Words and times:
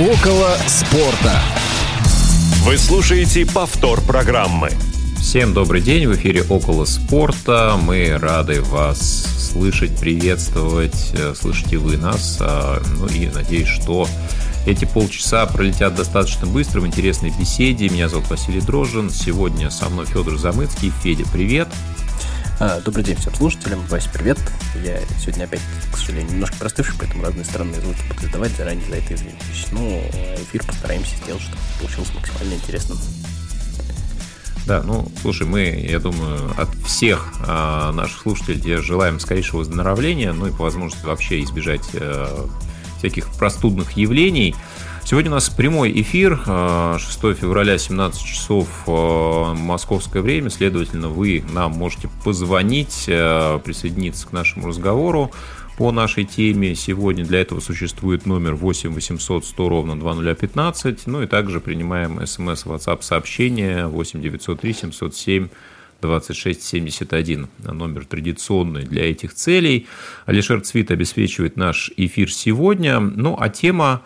Около 0.00 0.56
спорта. 0.66 1.42
Вы 2.64 2.78
слушаете 2.78 3.44
повтор 3.44 4.00
программы. 4.00 4.70
Всем 5.18 5.52
добрый 5.52 5.82
день, 5.82 6.06
в 6.06 6.14
эфире 6.14 6.42
«Около 6.48 6.86
спорта». 6.86 7.78
Мы 7.78 8.16
рады 8.16 8.62
вас 8.62 9.26
слышать, 9.52 9.94
приветствовать, 9.98 11.12
э, 11.12 11.34
слышите 11.36 11.76
вы 11.76 11.98
нас. 11.98 12.38
А, 12.40 12.80
ну 12.96 13.08
и 13.08 13.26
надеюсь, 13.26 13.68
что 13.68 14.08
эти 14.66 14.86
полчаса 14.86 15.44
пролетят 15.44 15.94
достаточно 15.96 16.46
быстро 16.46 16.80
в 16.80 16.86
интересной 16.86 17.30
беседе. 17.38 17.90
Меня 17.90 18.08
зовут 18.08 18.30
Василий 18.30 18.62
Дрожжин. 18.62 19.10
Сегодня 19.10 19.68
со 19.68 19.90
мной 19.90 20.06
Федор 20.06 20.38
Замыцкий. 20.38 20.94
Федя, 21.02 21.24
привет. 21.30 21.68
А, 22.62 22.78
добрый 22.82 23.02
день 23.02 23.16
всем 23.16 23.34
слушателям. 23.34 23.80
Вася, 23.86 24.10
привет. 24.12 24.38
Я 24.84 25.00
сегодня 25.18 25.44
опять, 25.44 25.62
к 25.90 25.96
сожалению, 25.96 26.32
немножко 26.32 26.58
простывший, 26.58 26.94
поэтому 26.98 27.24
разные 27.24 27.46
странные 27.46 27.80
звуки 27.80 28.02
буду 28.06 28.26
издавать. 28.26 28.50
Заранее 28.54 28.86
за 28.86 28.96
это 28.96 29.14
извинюсь. 29.14 29.66
Ну, 29.72 29.98
эфир 30.36 30.62
постараемся 30.66 31.16
сделать, 31.24 31.40
чтобы 31.40 31.56
получилось 31.80 32.12
максимально 32.14 32.52
интересным. 32.52 32.98
Да, 34.66 34.82
ну, 34.82 35.10
слушай, 35.22 35.46
мы, 35.46 35.86
я 35.90 36.00
думаю, 36.00 36.52
от 36.60 36.68
всех 36.84 37.32
э, 37.46 37.92
наших 37.92 38.20
слушателей 38.20 38.76
желаем 38.76 39.20
скорейшего 39.20 39.60
выздоровления, 39.60 40.34
ну 40.34 40.48
и 40.48 40.50
по 40.50 40.64
возможности 40.64 41.06
вообще 41.06 41.42
избежать 41.42 41.88
э, 41.94 42.46
всяких 42.98 43.32
простудных 43.38 43.92
явлений. 43.92 44.54
Сегодня 45.10 45.32
у 45.32 45.34
нас 45.34 45.50
прямой 45.50 45.90
эфир, 46.02 46.36
6 46.36 46.46
э, 46.46 47.34
февраля, 47.34 47.78
17 47.78 48.22
часов 48.22 48.68
э, 48.86 49.54
московское 49.54 50.22
время, 50.22 50.50
следовательно, 50.50 51.08
вы 51.08 51.42
нам 51.52 51.72
можете 51.72 52.08
позвонить, 52.22 53.06
э, 53.08 53.58
присоединиться 53.64 54.28
к 54.28 54.32
нашему 54.32 54.68
разговору 54.68 55.32
по 55.78 55.90
нашей 55.90 56.26
теме. 56.26 56.76
Сегодня 56.76 57.24
для 57.24 57.40
этого 57.40 57.58
существует 57.58 58.24
номер 58.24 58.54
8 58.54 58.94
800 58.94 59.44
100 59.46 59.68
ровно 59.68 59.98
2015, 59.98 61.08
ну 61.08 61.22
и 61.22 61.26
также 61.26 61.58
принимаем 61.58 62.24
смс, 62.24 62.64
WhatsApp 62.64 63.02
сообщения 63.02 63.88
8 63.88 64.22
903 64.22 64.72
707 64.72 65.48
2671. 66.00 67.48
Номер 67.58 68.04
традиционный 68.04 68.84
для 68.84 69.10
этих 69.10 69.34
целей. 69.34 69.88
Алишер 70.26 70.60
Цвит 70.60 70.92
обеспечивает 70.92 71.56
наш 71.56 71.90
эфир 71.96 72.32
сегодня. 72.32 73.00
Ну, 73.00 73.36
а 73.38 73.48
тема 73.48 74.02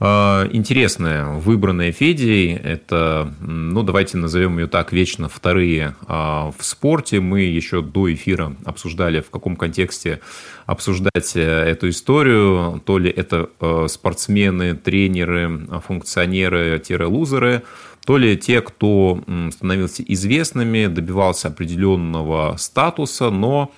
интересная, 0.00 1.24
выбранная 1.24 1.90
Федей. 1.90 2.54
Это, 2.54 3.34
ну, 3.40 3.82
давайте 3.82 4.16
назовем 4.16 4.58
ее 4.58 4.68
так, 4.68 4.92
вечно 4.92 5.28
вторые 5.28 5.96
а, 6.06 6.52
в 6.56 6.64
спорте. 6.64 7.20
Мы 7.20 7.40
еще 7.40 7.82
до 7.82 8.12
эфира 8.12 8.54
обсуждали, 8.64 9.20
в 9.20 9.30
каком 9.30 9.56
контексте 9.56 10.20
обсуждать 10.66 11.34
э, 11.34 11.40
эту 11.40 11.88
историю. 11.88 12.80
То 12.84 12.98
ли 12.98 13.10
это 13.10 13.50
э, 13.60 13.86
спортсмены, 13.88 14.74
тренеры, 14.74 15.66
функционеры-лузеры, 15.84 17.62
то 18.06 18.16
ли 18.18 18.36
те, 18.36 18.60
кто 18.60 19.22
становился 19.50 20.04
известными, 20.06 20.86
добивался 20.86 21.48
определенного 21.48 22.54
статуса, 22.56 23.30
но 23.30 23.72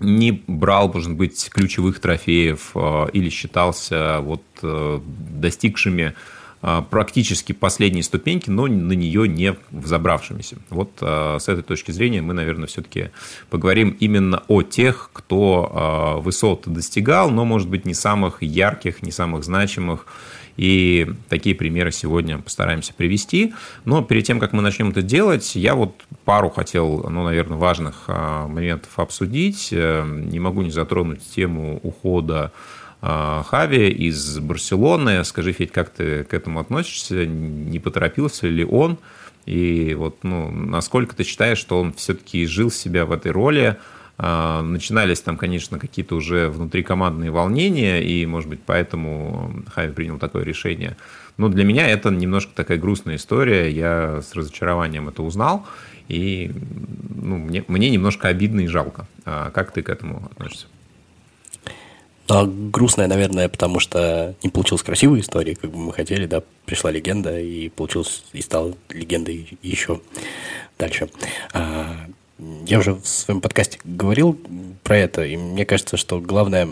не 0.00 0.42
брал, 0.46 0.92
может 0.92 1.12
быть, 1.12 1.48
ключевых 1.50 2.00
трофеев 2.00 2.72
э, 2.74 3.06
или 3.12 3.28
считался 3.28 4.20
вот 4.20 4.42
э, 4.62 5.00
достигшими 5.30 6.14
э, 6.62 6.82
практически 6.90 7.52
последней 7.52 8.02
ступеньки, 8.02 8.50
но 8.50 8.66
на 8.66 8.92
нее 8.92 9.28
не 9.28 9.54
взобравшимися. 9.70 10.56
Вот 10.70 10.90
с 11.00 11.48
этой 11.48 11.62
точки 11.62 11.92
зрения 11.92 12.22
мы, 12.22 12.34
наверное, 12.34 12.66
все-таки 12.66 13.10
поговорим 13.50 13.96
именно 14.00 14.42
о 14.48 14.62
тех, 14.62 15.10
кто 15.12 16.20
высот 16.24 16.62
достигал, 16.66 17.30
но, 17.30 17.44
может 17.44 17.68
быть, 17.68 17.84
не 17.84 17.94
самых 17.94 18.42
ярких, 18.42 19.02
не 19.02 19.12
самых 19.12 19.44
значимых, 19.44 20.06
и 20.56 21.08
такие 21.28 21.54
примеры 21.54 21.92
сегодня 21.92 22.38
постараемся 22.38 22.94
привести. 22.94 23.54
Но 23.84 24.02
перед 24.02 24.24
тем, 24.24 24.38
как 24.40 24.52
мы 24.52 24.62
начнем 24.62 24.90
это 24.90 25.02
делать, 25.02 25.54
я 25.56 25.74
вот 25.74 25.94
пару 26.24 26.50
хотел, 26.50 27.06
ну, 27.08 27.24
наверное, 27.24 27.58
важных 27.58 28.04
а, 28.08 28.46
моментов 28.46 28.90
обсудить. 28.96 29.70
Э, 29.72 30.04
не 30.06 30.38
могу 30.38 30.62
не 30.62 30.70
затронуть 30.70 31.22
тему 31.34 31.80
ухода 31.82 32.52
а, 33.02 33.42
Хави 33.44 33.88
из 33.88 34.38
Барселоны. 34.38 35.24
Скажи, 35.24 35.52
Федь, 35.52 35.72
как 35.72 35.90
ты 35.90 36.24
к 36.24 36.34
этому 36.34 36.60
относишься? 36.60 37.26
Не 37.26 37.78
поторопился 37.78 38.46
ли 38.46 38.64
он? 38.64 38.98
И 39.46 39.94
вот, 39.94 40.18
ну, 40.22 40.50
насколько 40.50 41.16
ты 41.16 41.24
считаешь, 41.24 41.58
что 41.58 41.80
он 41.80 41.92
все-таки 41.94 42.46
жил 42.46 42.70
себя 42.70 43.06
в 43.06 43.12
этой 43.12 43.32
роли? 43.32 43.76
А, 44.22 44.60
начинались 44.60 45.22
там, 45.22 45.38
конечно, 45.38 45.78
какие-то 45.78 46.14
уже 46.14 46.50
внутрикомандные 46.50 47.30
волнения, 47.30 48.02
и, 48.02 48.26
может 48.26 48.50
быть, 48.50 48.60
поэтому 48.64 49.64
Хави 49.72 49.92
принял 49.92 50.18
такое 50.18 50.44
решение. 50.44 50.98
Но 51.38 51.48
для 51.48 51.64
меня 51.64 51.88
это 51.88 52.10
немножко 52.10 52.52
такая 52.54 52.76
грустная 52.76 53.16
история. 53.16 53.70
Я 53.70 54.20
с 54.20 54.34
разочарованием 54.34 55.08
это 55.08 55.22
узнал, 55.22 55.66
и 56.08 56.52
ну, 57.08 57.38
мне, 57.38 57.64
мне 57.66 57.88
немножко 57.88 58.28
обидно 58.28 58.60
и 58.60 58.66
жалко. 58.66 59.06
А 59.24 59.50
как 59.52 59.72
ты 59.72 59.80
к 59.80 59.88
этому 59.88 60.28
относишься? 60.30 60.66
Ну, 62.28 62.34
а 62.36 62.44
грустная, 62.46 63.06
наверное, 63.06 63.48
потому 63.48 63.80
что 63.80 64.34
не 64.42 64.50
получилась 64.50 64.82
красивая 64.82 65.20
история, 65.20 65.56
как 65.56 65.70
бы 65.70 65.78
мы 65.78 65.94
хотели, 65.94 66.26
да, 66.26 66.42
пришла 66.66 66.90
легенда 66.90 67.40
и 67.40 67.70
получилось, 67.70 68.22
и 68.34 68.42
стала 68.42 68.74
легендой 68.90 69.58
еще 69.62 70.02
дальше. 70.78 71.08
А, 71.54 72.06
я 72.66 72.78
уже 72.78 72.94
в 72.94 73.06
своем 73.06 73.40
подкасте 73.40 73.78
говорил 73.84 74.38
про 74.82 74.96
это, 74.96 75.24
и 75.24 75.36
мне 75.36 75.64
кажется, 75.64 75.96
что 75.96 76.20
главная 76.20 76.68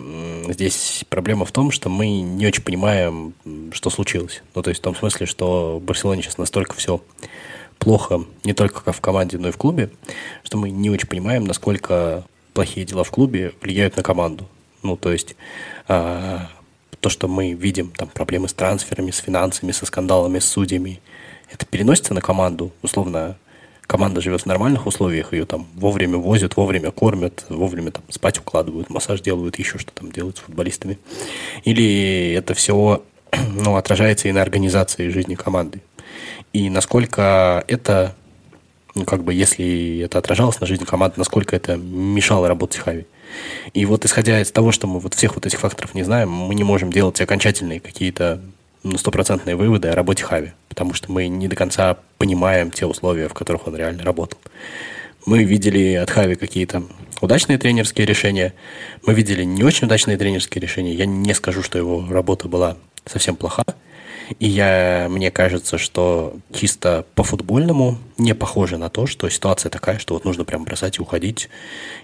здесь 0.48 1.04
проблема 1.08 1.44
в 1.44 1.52
том, 1.52 1.70
что 1.70 1.88
мы 1.88 2.20
не 2.20 2.46
очень 2.46 2.62
понимаем, 2.62 3.34
что 3.72 3.90
случилось. 3.90 4.42
Ну, 4.54 4.62
то 4.62 4.70
есть 4.70 4.80
в 4.80 4.84
том 4.84 4.94
смысле, 4.94 5.26
что 5.26 5.78
в 5.78 5.82
Барселоне 5.82 6.22
сейчас 6.22 6.38
настолько 6.38 6.74
все 6.74 7.02
плохо, 7.78 8.24
не 8.44 8.54
только 8.54 8.92
в 8.92 9.00
команде, 9.00 9.38
но 9.38 9.48
и 9.48 9.52
в 9.52 9.56
клубе, 9.56 9.90
что 10.42 10.56
мы 10.56 10.70
не 10.70 10.90
очень 10.90 11.08
понимаем, 11.08 11.44
насколько 11.44 12.24
плохие 12.54 12.86
дела 12.86 13.04
в 13.04 13.10
клубе 13.10 13.52
влияют 13.60 13.96
на 13.96 14.02
команду. 14.02 14.48
Ну, 14.82 14.96
то 14.96 15.12
есть 15.12 15.36
а, 15.86 16.48
то, 17.00 17.08
что 17.08 17.28
мы 17.28 17.52
видим, 17.52 17.90
там 17.90 18.08
проблемы 18.08 18.48
с 18.48 18.52
трансферами, 18.52 19.10
с 19.10 19.18
финансами, 19.18 19.72
со 19.72 19.86
скандалами, 19.86 20.38
с 20.38 20.48
судьями, 20.48 21.00
это 21.50 21.66
переносится 21.66 22.14
на 22.14 22.20
команду, 22.20 22.72
условно, 22.82 23.36
команда 23.88 24.20
живет 24.20 24.42
в 24.42 24.46
нормальных 24.46 24.86
условиях, 24.86 25.32
ее 25.32 25.46
там 25.46 25.66
вовремя 25.74 26.18
возят, 26.18 26.56
вовремя 26.56 26.90
кормят, 26.90 27.46
вовремя 27.48 27.90
там 27.90 28.04
спать 28.10 28.38
укладывают, 28.38 28.90
массаж 28.90 29.22
делают, 29.22 29.58
еще 29.58 29.78
что 29.78 29.90
там 29.92 30.12
делают 30.12 30.36
с 30.36 30.40
футболистами. 30.40 30.98
Или 31.64 32.34
это 32.34 32.52
все 32.52 33.02
ну, 33.54 33.76
отражается 33.76 34.28
и 34.28 34.32
на 34.32 34.42
организации 34.42 35.08
жизни 35.08 35.34
команды. 35.34 35.80
И 36.52 36.68
насколько 36.68 37.64
это, 37.66 38.14
ну, 38.94 39.06
как 39.06 39.24
бы, 39.24 39.32
если 39.32 40.00
это 40.00 40.18
отражалось 40.18 40.60
на 40.60 40.66
жизни 40.66 40.84
команды, 40.84 41.14
насколько 41.16 41.56
это 41.56 41.76
мешало 41.76 42.46
работать 42.46 42.80
Хави. 42.80 43.06
И 43.72 43.86
вот 43.86 44.04
исходя 44.04 44.38
из 44.40 44.52
того, 44.52 44.70
что 44.70 44.86
мы 44.86 45.00
вот 45.00 45.14
всех 45.14 45.34
вот 45.34 45.46
этих 45.46 45.60
факторов 45.60 45.94
не 45.94 46.02
знаем, 46.02 46.30
мы 46.30 46.54
не 46.54 46.62
можем 46.62 46.92
делать 46.92 47.20
окончательные 47.22 47.80
какие-то 47.80 48.42
ну, 48.82 48.98
стопроцентные 48.98 49.56
выводы 49.56 49.88
о 49.88 49.94
работе 49.94 50.24
Хави, 50.24 50.52
потому 50.68 50.94
что 50.94 51.10
мы 51.10 51.28
не 51.28 51.48
до 51.48 51.56
конца 51.56 51.98
понимаем 52.18 52.70
те 52.70 52.86
условия, 52.86 53.28
в 53.28 53.34
которых 53.34 53.66
он 53.66 53.76
реально 53.76 54.04
работал. 54.04 54.38
Мы 55.26 55.44
видели 55.44 55.94
от 55.94 56.10
Хави 56.10 56.36
какие-то 56.36 56.84
удачные 57.20 57.58
тренерские 57.58 58.06
решения, 58.06 58.54
мы 59.04 59.14
видели 59.14 59.44
не 59.44 59.62
очень 59.62 59.86
удачные 59.86 60.16
тренерские 60.16 60.62
решения. 60.62 60.94
Я 60.94 61.06
не 61.06 61.34
скажу, 61.34 61.62
что 61.62 61.78
его 61.78 62.06
работа 62.08 62.48
была 62.48 62.76
совсем 63.04 63.36
плоха, 63.36 63.64
и 64.38 64.46
я, 64.46 65.06
мне 65.10 65.30
кажется, 65.30 65.78
что 65.78 66.36
чисто 66.52 67.06
по-футбольному 67.14 67.98
не 68.18 68.34
похоже 68.34 68.76
на 68.76 68.88
то, 68.90 69.06
что 69.06 69.28
ситуация 69.28 69.70
такая, 69.70 69.98
что 69.98 70.14
вот 70.14 70.24
нужно 70.24 70.44
прям 70.44 70.64
бросать 70.64 70.98
и 70.98 71.02
уходить. 71.02 71.48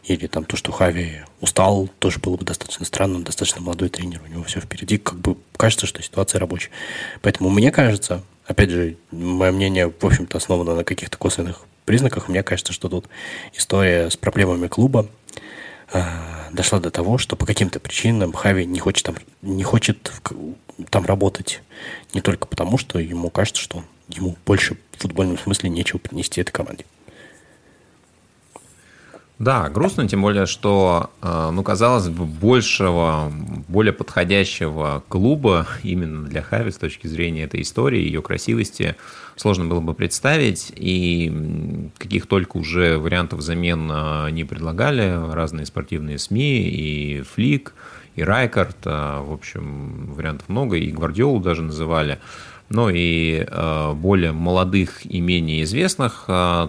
Или 0.05 0.27
там 0.27 0.45
то, 0.45 0.57
что 0.57 0.73
Хави 0.73 1.23
устал, 1.41 1.89
тоже 1.99 2.19
было 2.19 2.37
бы 2.37 2.45
достаточно 2.45 2.85
странно. 2.87 3.17
Он 3.17 3.25
достаточно 3.25 3.61
молодой 3.61 3.89
тренер, 3.89 4.21
у 4.27 4.31
него 4.31 4.45
все 4.45 4.61
впереди. 4.61 4.99
Как 4.99 5.19
бы 5.19 5.37
кажется, 5.57 5.87
что 5.87 6.03
ситуация 6.03 6.39
рабочая. 6.39 6.71
Поэтому 7.23 7.51
мне 7.51 7.71
кажется, 7.71 8.23
опять 8.47 8.71
же, 8.71 8.97
мое 9.11 9.53
мнение, 9.53 9.89
в 9.89 10.05
общем-то, 10.05 10.39
основано 10.39 10.75
на 10.75 10.85
каких-то 10.85 11.19
косвенных 11.19 11.67
признаках. 11.85 12.29
Мне 12.29 12.43
кажется, 12.43 12.73
что 12.73 12.89
тут 12.89 13.09
история 13.55 14.11
с 14.11 14.17
проблемами 14.17 14.69
клуба 14.69 15.07
а, 15.93 16.49
дошла 16.53 16.81
до 16.81 16.91
того, 16.91 17.19
что 17.19 17.37
по 17.37 17.47
каким-то 17.47 17.81
причинам 17.81 18.33
Хави 18.33 18.65
не 18.65 18.81
хочет 18.81 19.05
там, 19.05 19.17
не 19.43 19.63
хочет 19.63 20.11
там 20.91 21.05
работать 21.05 21.63
не 22.13 22.21
только 22.21 22.47
потому, 22.47 22.79
что 22.79 22.99
ему 22.99 23.31
кажется, 23.31 23.63
что 23.63 23.85
ему 24.09 24.37
больше 24.47 24.77
в 24.93 25.03
футбольном 25.03 25.39
смысле 25.39 25.71
нечего 25.71 25.99
принести 25.99 26.41
этой 26.41 26.53
команде. 26.53 26.85
Да, 29.41 29.69
грустно, 29.69 30.09
тем 30.09 30.23
более, 30.23 30.47
что, 30.47 31.11
э, 31.21 31.51
ну, 31.53 31.65
казалось 31.65 32.09
бы, 32.09 32.25
большего, 32.25 33.33
более 33.67 33.93
подходящего 33.93 35.03
клуба 35.09 35.67
именно 35.83 36.25
для 36.29 36.41
Хави 36.41 36.71
с 36.71 36.77
точки 36.77 37.09
зрения 37.09 37.43
этой 37.43 37.63
истории, 37.63 38.01
ее 38.01 38.23
красивости, 38.23 38.95
сложно 39.35 39.65
было 39.65 39.81
бы 39.81 39.93
представить. 39.93 40.73
И 40.77 41.91
каких 41.99 42.27
только 42.27 42.59
уже 42.59 42.97
вариантов 42.97 43.41
замен 43.41 43.91
э, 43.93 44.31
не 44.31 44.45
предлагали 44.45 45.35
разные 45.35 45.67
спортивные 45.67 46.19
СМИ, 46.19 46.69
и 46.69 47.23
Флик, 47.23 47.75
и 48.15 48.23
Райкард, 48.23 48.85
в 48.85 49.33
общем, 49.33 50.13
вариантов 50.15 50.49
много, 50.49 50.77
и 50.77 50.91
Гвардиолу 50.91 51.41
даже 51.41 51.63
называли. 51.63 52.19
Ну 52.71 52.89
и 52.91 53.47
более 53.95 54.33
молодых 54.33 55.05
и 55.05 55.21
менее 55.21 55.65
известных 55.65 56.25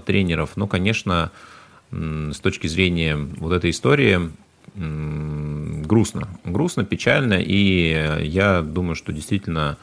тренеров, 0.06 0.51
ну, 0.57 0.68
конечно, 0.68 1.31
с 1.92 2.39
точки 2.39 2.68
зрения 2.68 3.15
вот 3.15 3.53
этой 3.53 3.69
истории, 3.69 4.30
грустно. 4.75 6.27
Грустно, 6.44 6.83
печально, 6.83 7.36
и 7.36 8.24
я 8.24 8.62
думаю, 8.62 8.95
что 8.95 9.13
действительно 9.13 9.77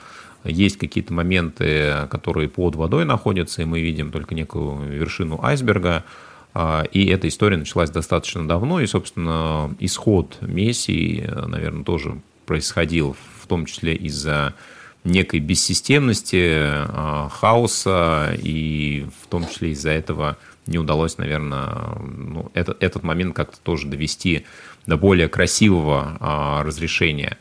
есть 0.44 0.76
какие-то 0.76 1.14
моменты, 1.14 2.06
которые 2.10 2.48
под 2.48 2.74
водой 2.74 3.04
находятся, 3.06 3.62
и 3.62 3.64
мы 3.64 3.80
видим 3.80 4.10
только 4.10 4.34
некую 4.34 4.90
вершину 4.90 5.40
айсберга. 5.42 6.04
А, 6.54 6.84
и 6.84 7.06
эта 7.06 7.28
история 7.28 7.56
началась 7.56 7.90
достаточно 7.90 8.46
давно, 8.46 8.80
и, 8.80 8.86
собственно, 8.86 9.74
исход 9.78 10.38
Месси, 10.40 11.24
наверное, 11.46 11.84
тоже 11.84 12.20
происходил 12.46 13.16
в 13.40 13.46
том 13.46 13.66
числе 13.66 13.94
из-за 13.94 14.54
некой 15.04 15.40
бессистемности, 15.40 16.58
а, 16.58 17.28
хаоса, 17.30 18.36
и 18.38 19.06
в 19.22 19.26
том 19.28 19.48
числе 19.48 19.70
из-за 19.70 19.90
этого 19.90 20.36
не 20.66 20.78
удалось, 20.78 21.18
наверное, 21.18 21.98
ну, 22.00 22.50
этот, 22.54 22.82
этот 22.82 23.02
момент 23.02 23.34
как-то 23.34 23.58
тоже 23.60 23.88
довести 23.88 24.46
до 24.86 24.96
более 24.96 25.28
красивого 25.28 26.16
а, 26.20 26.62
разрешения. 26.62 27.38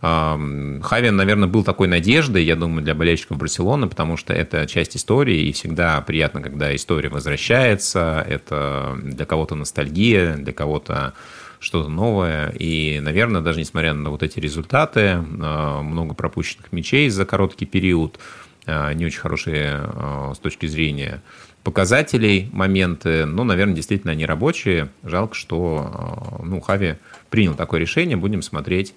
Хавин, 0.00 1.16
наверное, 1.16 1.48
был 1.48 1.64
такой 1.64 1.88
надеждой, 1.88 2.44
я 2.44 2.54
думаю, 2.54 2.82
для 2.82 2.94
болельщиков 2.94 3.36
Барселоны, 3.36 3.88
потому 3.88 4.16
что 4.16 4.32
это 4.32 4.64
часть 4.66 4.96
истории, 4.96 5.48
и 5.48 5.52
всегда 5.52 6.00
приятно, 6.02 6.40
когда 6.40 6.74
история 6.74 7.08
возвращается. 7.08 8.24
Это 8.28 8.96
для 9.02 9.26
кого-то 9.26 9.56
ностальгия, 9.56 10.36
для 10.36 10.52
кого-то 10.52 11.14
что-то 11.60 11.88
новое. 11.88 12.50
И, 12.50 13.00
наверное, 13.00 13.40
даже 13.40 13.58
несмотря 13.58 13.94
на 13.94 14.10
вот 14.10 14.22
эти 14.22 14.38
результаты, 14.38 15.24
а, 15.40 15.82
много 15.82 16.14
пропущенных 16.14 16.72
мячей 16.72 17.08
за 17.08 17.24
короткий 17.24 17.66
период, 17.66 18.18
а, 18.66 18.92
не 18.92 19.06
очень 19.06 19.20
хорошие 19.20 19.72
а, 19.74 20.32
с 20.34 20.38
точки 20.38 20.66
зрения 20.66 21.22
показателей 21.64 22.48
моменты, 22.52 23.26
ну, 23.26 23.44
наверное, 23.44 23.74
действительно 23.74 24.12
они 24.12 24.24
рабочие. 24.24 24.90
Жалко, 25.02 25.34
что 25.34 26.38
ну, 26.42 26.60
Хави 26.60 26.94
принял 27.30 27.54
такое 27.54 27.80
решение. 27.80 28.16
Будем 28.16 28.42
смотреть 28.42 28.94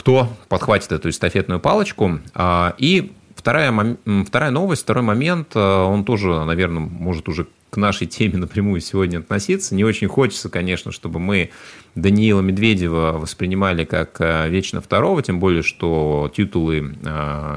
кто 0.00 0.30
подхватит 0.48 0.92
эту 0.92 1.10
эстафетную 1.10 1.60
палочку. 1.60 2.20
А, 2.32 2.74
и 2.78 3.12
вторая, 3.36 3.98
вторая 4.26 4.50
новость, 4.50 4.82
второй 4.82 5.04
момент, 5.04 5.48
а, 5.54 5.84
он 5.84 6.06
тоже, 6.06 6.42
наверное, 6.46 6.80
может 6.80 7.28
уже 7.28 7.46
к 7.68 7.76
нашей 7.76 8.06
теме 8.06 8.38
напрямую 8.38 8.80
сегодня 8.80 9.18
относиться. 9.18 9.74
Не 9.74 9.84
очень 9.84 10.08
хочется, 10.08 10.48
конечно, 10.48 10.90
чтобы 10.90 11.20
мы 11.20 11.50
Даниила 11.96 12.40
Медведева 12.40 13.18
воспринимали 13.18 13.84
как 13.84 14.16
а, 14.22 14.48
вечно 14.48 14.80
второго, 14.80 15.22
тем 15.22 15.38
более, 15.38 15.62
что 15.62 16.32
титулы 16.34 16.96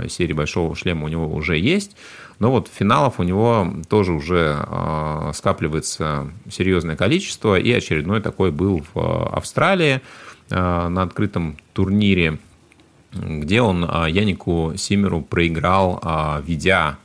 серии 0.10 0.34
«Большого 0.34 0.76
шлема» 0.76 1.06
у 1.06 1.08
него 1.08 1.34
уже 1.34 1.58
есть. 1.58 1.96
Но 2.40 2.52
вот 2.52 2.68
финалов 2.68 3.22
у 3.22 3.24
него 3.24 3.74
тоже 3.88 4.12
уже 4.12 4.58
скапливается 5.34 6.30
серьезное 6.52 6.98
количество, 6.98 7.58
и 7.58 7.72
очередной 7.72 8.20
такой 8.20 8.52
был 8.52 8.84
в 8.94 9.30
Австралии. 9.34 10.02
Э, 10.54 10.88
на 10.88 11.02
открытом 11.02 11.58
турнире, 11.74 12.38
где 13.12 13.62
он 13.62 13.84
э, 13.84 14.06
Янику 14.12 14.74
Симеру 14.78 15.22
проиграл, 15.22 16.00
э, 16.04 16.44
ведя 16.46 16.98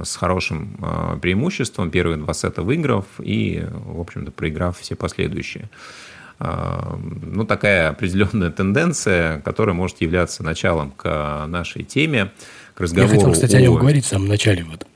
с 0.00 0.16
хорошим 0.16 0.76
преимуществом, 1.20 1.90
первые 1.90 2.16
два 2.16 2.32
сета 2.32 2.62
выиграв 2.62 3.04
и, 3.18 3.64
в 3.70 4.00
общем-то, 4.00 4.30
проиграв 4.30 4.78
все 4.78 4.94
последующие. 4.94 5.68
Ну, 6.38 7.44
такая 7.44 7.90
определенная 7.90 8.50
тенденция, 8.52 9.40
которая 9.40 9.74
может 9.74 10.00
являться 10.00 10.44
началом 10.44 10.92
к 10.92 11.44
нашей 11.48 11.82
теме, 11.82 12.30
к 12.74 12.80
разговору. 12.80 13.12
Я 13.12 13.18
хотел, 13.18 13.32
кстати, 13.32 13.56
о, 13.56 13.58
о 13.58 13.62
нем 13.62 13.74
говорить 13.74 14.04
в 14.04 14.08
самом 14.08 14.28
начале. 14.28 14.64
Вот. 14.64 14.86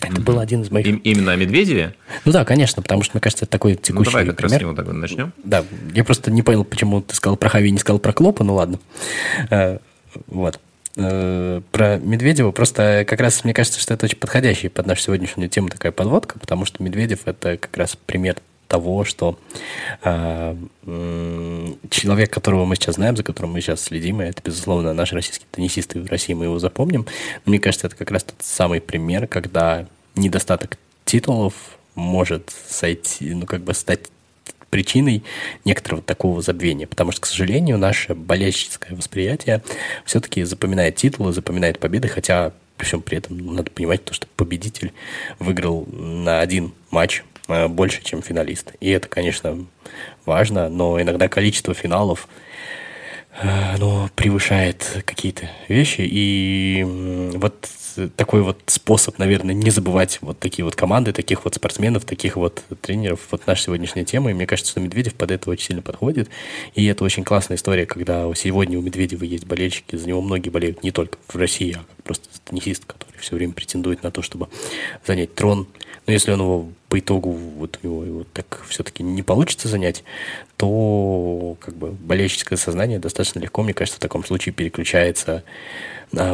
Это 0.00 0.20
был 0.20 0.38
один 0.38 0.62
из 0.62 0.70
моих... 0.70 0.86
И, 0.86 0.90
именно 0.90 1.32
о 1.32 1.36
Медведеве? 1.36 1.94
Ну 2.24 2.32
да, 2.32 2.44
конечно, 2.44 2.82
потому 2.82 3.02
что, 3.02 3.16
мне 3.16 3.20
кажется, 3.20 3.44
это 3.44 3.52
такой 3.52 3.74
текущий 3.74 4.10
Ну 4.10 4.12
давай 4.12 4.26
как 4.26 4.36
пример. 4.36 4.52
раз 4.52 4.58
с 4.58 4.62
него 4.62 4.74
тогда 4.74 4.92
начнем. 4.92 5.32
Да, 5.42 5.64
я 5.92 6.04
просто 6.04 6.30
не 6.30 6.42
понял, 6.42 6.64
почему 6.64 7.00
ты 7.00 7.14
сказал 7.14 7.36
про 7.36 7.48
Хави, 7.48 7.70
не 7.70 7.78
сказал 7.78 7.98
про 7.98 8.12
Клопа, 8.12 8.44
ну 8.44 8.54
ладно. 8.54 8.78
Э, 9.50 9.78
вот. 10.28 10.60
Э, 10.96 11.60
про 11.70 11.98
Медведева 11.98 12.50
просто 12.50 13.04
как 13.08 13.20
раз 13.20 13.44
мне 13.44 13.54
кажется, 13.54 13.80
что 13.80 13.94
это 13.94 14.06
очень 14.06 14.18
подходящий 14.18 14.68
под 14.68 14.86
нашу 14.86 15.02
сегодняшнюю 15.02 15.48
тему 15.48 15.68
такая 15.68 15.92
подводка, 15.92 16.38
потому 16.38 16.64
что 16.64 16.82
Медведев 16.82 17.20
это 17.26 17.56
как 17.56 17.76
раз 17.76 17.96
пример 18.06 18.36
того, 18.68 19.04
что 19.04 19.38
э, 20.02 20.56
человек, 21.90 22.32
которого 22.32 22.64
мы 22.64 22.76
сейчас 22.76 22.96
знаем, 22.96 23.16
за 23.16 23.22
которым 23.22 23.52
мы 23.52 23.60
сейчас 23.60 23.82
следим, 23.82 24.22
и 24.22 24.26
это, 24.26 24.42
безусловно, 24.44 24.92
наш 24.92 25.12
российский 25.12 25.46
теннисист, 25.50 25.94
в 25.94 26.06
России 26.06 26.34
мы 26.34 26.44
его 26.44 26.58
запомним. 26.58 27.06
Но 27.44 27.50
мне 27.50 27.58
кажется, 27.58 27.86
это 27.86 27.96
как 27.96 28.10
раз 28.10 28.24
тот 28.24 28.36
самый 28.40 28.80
пример, 28.80 29.26
когда 29.26 29.86
недостаток 30.14 30.78
титулов 31.04 31.54
может 31.94 32.54
сойти, 32.68 33.34
ну, 33.34 33.46
как 33.46 33.62
бы 33.62 33.74
стать 33.74 34.10
причиной 34.70 35.24
некоторого 35.64 36.02
такого 36.02 36.42
забвения. 36.42 36.86
Потому 36.86 37.12
что, 37.12 37.22
к 37.22 37.26
сожалению, 37.26 37.78
наше 37.78 38.14
болельщическое 38.14 38.94
восприятие 38.94 39.62
все-таки 40.04 40.42
запоминает 40.44 40.96
титулы, 40.96 41.32
запоминает 41.32 41.78
победы, 41.78 42.08
хотя 42.08 42.52
при 42.76 42.84
всем 42.84 43.02
при 43.02 43.18
этом 43.18 43.54
надо 43.54 43.70
понимать 43.70 44.04
то, 44.04 44.12
что 44.12 44.26
победитель 44.36 44.92
выиграл 45.38 45.86
на 45.90 46.40
один 46.40 46.72
матч 46.90 47.24
больше, 47.68 48.02
чем 48.02 48.22
финалист. 48.22 48.72
И 48.80 48.90
это, 48.90 49.08
конечно, 49.08 49.66
важно, 50.24 50.68
но 50.68 51.00
иногда 51.00 51.28
количество 51.28 51.74
финалов 51.74 52.28
э, 53.40 53.74
оно 53.74 54.10
превышает 54.14 55.02
какие-то 55.04 55.50
вещи. 55.68 56.02
И 56.02 56.84
вот 57.34 57.68
такой 58.16 58.42
вот 58.42 58.60
способ, 58.66 59.18
наверное, 59.18 59.54
не 59.54 59.70
забывать 59.70 60.18
вот 60.20 60.38
такие 60.38 60.64
вот 60.64 60.76
команды, 60.76 61.12
таких 61.12 61.44
вот 61.44 61.54
спортсменов, 61.54 62.04
таких 62.04 62.36
вот 62.36 62.62
тренеров. 62.80 63.20
Вот 63.30 63.46
наша 63.46 63.64
сегодняшняя 63.64 64.04
тема, 64.04 64.30
и 64.30 64.34
мне 64.34 64.46
кажется, 64.46 64.72
что 64.72 64.80
Медведев 64.80 65.14
под 65.14 65.30
это 65.30 65.50
очень 65.50 65.66
сильно 65.66 65.82
подходит. 65.82 66.28
И 66.74 66.84
это 66.86 67.04
очень 67.04 67.24
классная 67.24 67.56
история, 67.56 67.86
когда 67.86 68.32
сегодня 68.34 68.78
у 68.78 68.82
Медведева 68.82 69.24
есть 69.24 69.46
болельщики, 69.46 69.96
за 69.96 70.06
него 70.06 70.20
многие 70.20 70.50
болеют 70.50 70.82
не 70.82 70.92
только 70.92 71.18
в 71.26 71.36
России, 71.36 71.76
а 71.78 72.02
просто 72.02 72.28
теннисист, 72.44 72.84
который 72.84 73.16
все 73.18 73.34
время 73.34 73.52
претендует 73.52 74.02
на 74.02 74.10
то, 74.10 74.22
чтобы 74.22 74.48
занять 75.06 75.34
трон. 75.34 75.66
Но 76.08 76.14
если 76.14 76.32
он 76.32 76.40
его 76.40 76.68
по 76.88 76.98
итогу 76.98 77.30
вот 77.32 77.78
его, 77.82 78.02
его 78.02 78.24
так 78.32 78.64
все-таки 78.66 79.02
не 79.02 79.22
получится 79.22 79.68
занять, 79.68 80.04
то 80.56 81.56
как 81.60 81.76
бы 81.76 81.90
болельческое 81.90 82.56
сознание 82.56 82.98
достаточно 82.98 83.40
легко, 83.40 83.62
мне 83.62 83.74
кажется, 83.74 83.98
в 83.98 84.00
таком 84.00 84.24
случае 84.24 84.54
переключается 84.54 85.44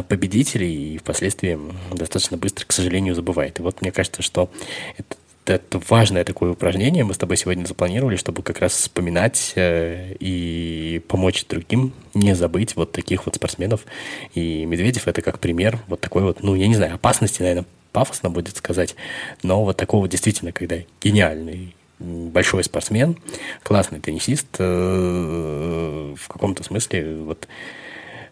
победителей 0.07 0.95
и 0.95 0.97
впоследствии 0.97 1.59
достаточно 1.91 2.37
быстро, 2.37 2.65
к 2.65 2.71
сожалению, 2.71 3.15
забывает. 3.15 3.59
И 3.59 3.61
вот 3.61 3.81
мне 3.81 3.91
кажется, 3.91 4.21
что 4.21 4.49
это 4.97 5.17
это 5.49 5.81
важное 5.89 6.23
такое 6.23 6.51
упражнение 6.51 7.03
мы 7.03 7.13
с 7.13 7.17
тобой 7.17 7.37
сегодня 7.37 7.65
запланировали, 7.65 8.15
чтобы 8.15 8.43
как 8.43 8.59
раз 8.59 8.73
вспоминать 8.73 9.53
э, 9.55 10.15
и 10.19 11.01
помочь 11.07 11.45
другим 11.47 11.93
не 12.13 12.35
забыть 12.35 12.75
вот 12.75 12.91
таких 12.91 13.25
вот 13.25 13.35
спортсменов. 13.35 13.85
И 14.33 14.65
Медведев 14.65 15.07
это 15.07 15.21
как 15.21 15.39
пример 15.39 15.79
вот 15.87 16.01
такой 16.01 16.23
вот, 16.23 16.43
ну, 16.43 16.55
я 16.55 16.67
не 16.67 16.75
знаю, 16.75 16.95
опасности, 16.95 17.41
наверное, 17.41 17.65
пафосно 17.91 18.29
будет 18.29 18.57
сказать, 18.57 18.95
но 19.41 19.63
вот 19.63 19.77
такого 19.77 20.07
действительно, 20.07 20.51
когда 20.51 20.77
гениальный 21.01 21.75
большой 21.99 22.63
спортсмен, 22.63 23.17
классный 23.63 23.99
теннисист, 23.99 24.47
э, 24.59 26.15
в 26.17 26.27
каком-то 26.27 26.63
смысле 26.63 27.15
вот 27.21 27.47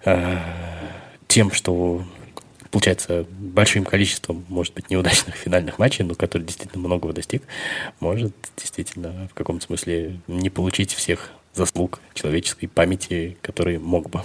э, 0.05 0.37
тем, 1.27 1.51
что 1.51 2.03
получается, 2.73 3.27
большим 3.29 3.85
количеством, 3.85 4.43
может 4.49 4.73
быть, 4.73 4.89
неудачных 4.89 5.35
финальных 5.35 5.77
матчей, 5.77 6.03
но 6.03 6.15
который 6.15 6.41
действительно 6.41 6.83
многого 6.83 7.13
достиг, 7.13 7.43
может 7.99 8.33
действительно 8.57 9.27
в 9.31 9.35
каком-то 9.35 9.63
смысле 9.63 10.19
не 10.27 10.49
получить 10.49 10.91
всех 10.91 11.29
заслуг 11.53 11.99
человеческой 12.15 12.65
памяти, 12.65 13.37
которые 13.43 13.77
мог 13.77 14.09
бы. 14.09 14.23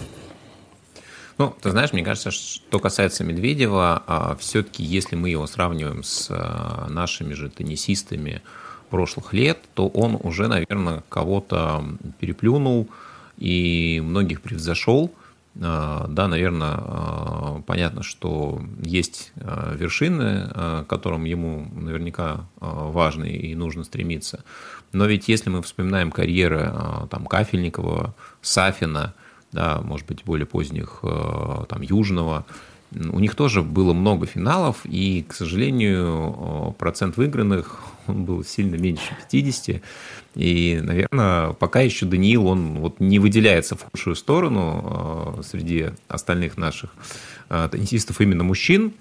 Ну, 1.36 1.54
ты 1.60 1.70
знаешь, 1.70 1.92
мне 1.92 2.02
кажется, 2.02 2.30
что 2.30 2.78
касается 2.78 3.22
Медведева, 3.22 4.02
а, 4.06 4.36
все-таки 4.40 4.82
если 4.82 5.14
мы 5.14 5.28
его 5.28 5.46
сравниваем 5.46 6.02
с 6.02 6.28
а, 6.30 6.88
нашими 6.88 7.34
же 7.34 7.50
теннисистами 7.50 8.40
прошлых 8.88 9.34
лет, 9.34 9.58
то 9.74 9.88
он 9.88 10.18
уже, 10.22 10.48
наверное, 10.48 11.04
кого-то 11.10 11.84
переплюнул 12.18 12.88
и 13.36 14.00
многих 14.02 14.40
превзошел. 14.40 15.12
А, 15.60 16.06
да, 16.08 16.28
наверное, 16.28 16.74
а, 16.76 17.62
понятно, 17.66 18.02
что 18.02 18.60
есть 18.80 19.32
а, 19.36 19.74
вершины, 19.74 20.48
к 20.48 20.86
которым 20.88 21.24
ему 21.24 21.68
наверняка 21.72 22.46
важно 22.60 23.24
и 23.24 23.54
нужно 23.54 23.84
стремиться. 23.84 24.44
Но 24.92 25.06
ведь 25.06 25.28
если 25.28 25.50
мы 25.50 25.62
вспоминаем 25.62 26.10
карьеры 26.10 26.72
там, 27.10 27.26
Кафельникова, 27.26 28.14
Сафина, 28.40 29.14
да, 29.52 29.80
может 29.82 30.06
быть, 30.06 30.24
более 30.24 30.46
поздних, 30.46 31.00
там, 31.02 31.82
Южного, 31.82 32.46
у 32.92 33.18
них 33.18 33.34
тоже 33.34 33.62
было 33.62 33.92
много 33.92 34.26
финалов, 34.26 34.78
и, 34.84 35.24
к 35.28 35.34
сожалению, 35.34 36.74
процент 36.78 37.16
выигранных 37.16 37.80
он 38.06 38.24
был 38.24 38.42
сильно 38.42 38.76
меньше 38.76 39.16
50. 39.30 39.82
И, 40.34 40.80
наверное, 40.82 41.52
пока 41.52 41.80
еще 41.80 42.06
Даниил, 42.06 42.46
он 42.46 42.78
вот 42.78 43.00
не 43.00 43.18
выделяется 43.18 43.76
в 43.76 43.82
худшую 43.82 44.16
сторону 44.16 45.40
среди 45.42 45.90
остальных 46.08 46.56
наших 46.56 46.94
теннисистов 47.48 48.20
именно 48.20 48.44
мужчин. 48.44 48.94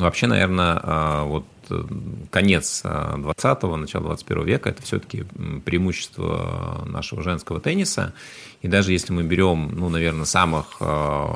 Вообще, 0.00 0.26
наверное, 0.26 1.24
вот 1.24 1.44
э, 1.68 1.82
конец 2.30 2.82
20-го, 2.84 3.76
начало 3.76 4.06
21 4.06 4.44
века– 4.44 4.68
это 4.70 4.82
все-таки 4.82 5.24
преимущество 5.64 6.84
нашего 6.86 7.22
женского 7.22 7.60
тенниса. 7.60 8.14
И 8.62 8.68
даже 8.68 8.92
если 8.92 9.12
мы 9.12 9.22
берем, 9.24 9.70
ну, 9.74 9.88
наверное, 9.90 10.24
самых 10.24 10.78
э, 10.80 11.26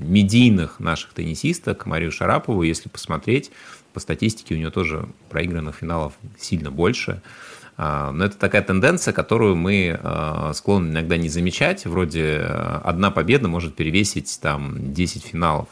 медийных 0.00 0.80
наших 0.80 1.14
теннисисток, 1.14 1.86
Марию 1.86 2.12
Шарапову, 2.12 2.62
если 2.62 2.88
посмотреть, 2.88 3.50
по 3.94 4.00
статистике 4.00 4.54
у 4.54 4.58
нее 4.58 4.70
тоже 4.70 5.08
проигранных 5.30 5.76
финалов 5.76 6.12
сильно 6.38 6.70
больше. 6.70 7.22
А, 7.76 8.12
но 8.12 8.24
это 8.26 8.36
такая 8.36 8.62
тенденция, 8.62 9.12
которую 9.12 9.56
мы 9.56 9.98
склонны 10.54 10.92
иногда 10.92 11.16
не 11.16 11.28
замечать. 11.28 11.84
Вроде 11.84 12.38
одна 12.84 13.10
победа 13.10 13.48
может 13.48 13.74
перевесить 13.74 14.38
там 14.40 14.92
10 14.92 15.24
финалов. 15.24 15.68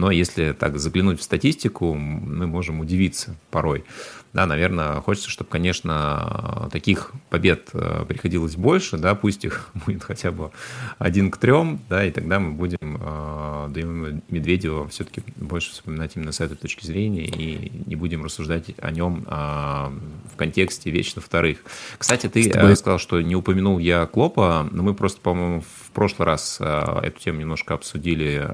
Но 0.00 0.10
если 0.10 0.52
так 0.54 0.78
заглянуть 0.78 1.20
в 1.20 1.22
статистику, 1.22 1.92
мы 1.92 2.46
можем 2.46 2.80
удивиться 2.80 3.36
порой. 3.50 3.84
Да, 4.32 4.46
наверное, 4.46 5.00
хочется, 5.00 5.28
чтобы, 5.28 5.50
конечно, 5.50 6.68
таких 6.70 7.10
побед 7.30 7.70
э, 7.72 8.04
приходилось 8.06 8.54
больше, 8.54 8.96
да, 8.96 9.16
пусть 9.16 9.44
их 9.44 9.70
будет 9.86 10.04
хотя 10.04 10.30
бы 10.30 10.52
один 10.98 11.32
к 11.32 11.36
трем, 11.36 11.80
да, 11.88 12.04
и 12.04 12.12
тогда 12.12 12.38
мы 12.38 12.52
будем 12.52 12.96
э, 13.00 13.68
Данила 13.70 14.20
Медведева 14.28 14.86
все-таки 14.88 15.22
больше 15.34 15.72
вспоминать 15.72 16.12
именно 16.14 16.30
с 16.30 16.40
этой 16.40 16.56
точки 16.56 16.86
зрения 16.86 17.24
и 17.24 17.82
не 17.86 17.96
будем 17.96 18.24
рассуждать 18.24 18.66
о 18.78 18.92
нем 18.92 19.24
э, 19.26 19.30
в 19.30 20.36
контексте 20.36 20.92
вечно 20.92 21.20
вторых. 21.20 21.58
Кстати, 21.98 22.28
ты 22.28 22.48
тобой... 22.50 22.76
сказал, 22.76 23.00
что 23.00 23.20
не 23.20 23.34
упомянул 23.34 23.80
я 23.80 24.06
Клопа, 24.06 24.68
но 24.70 24.84
мы 24.84 24.94
просто, 24.94 25.20
по-моему, 25.20 25.62
в 25.62 25.90
прошлый 25.90 26.26
раз 26.26 26.60
эту 26.60 27.18
тему 27.18 27.40
немножко 27.40 27.74
обсудили 27.74 28.48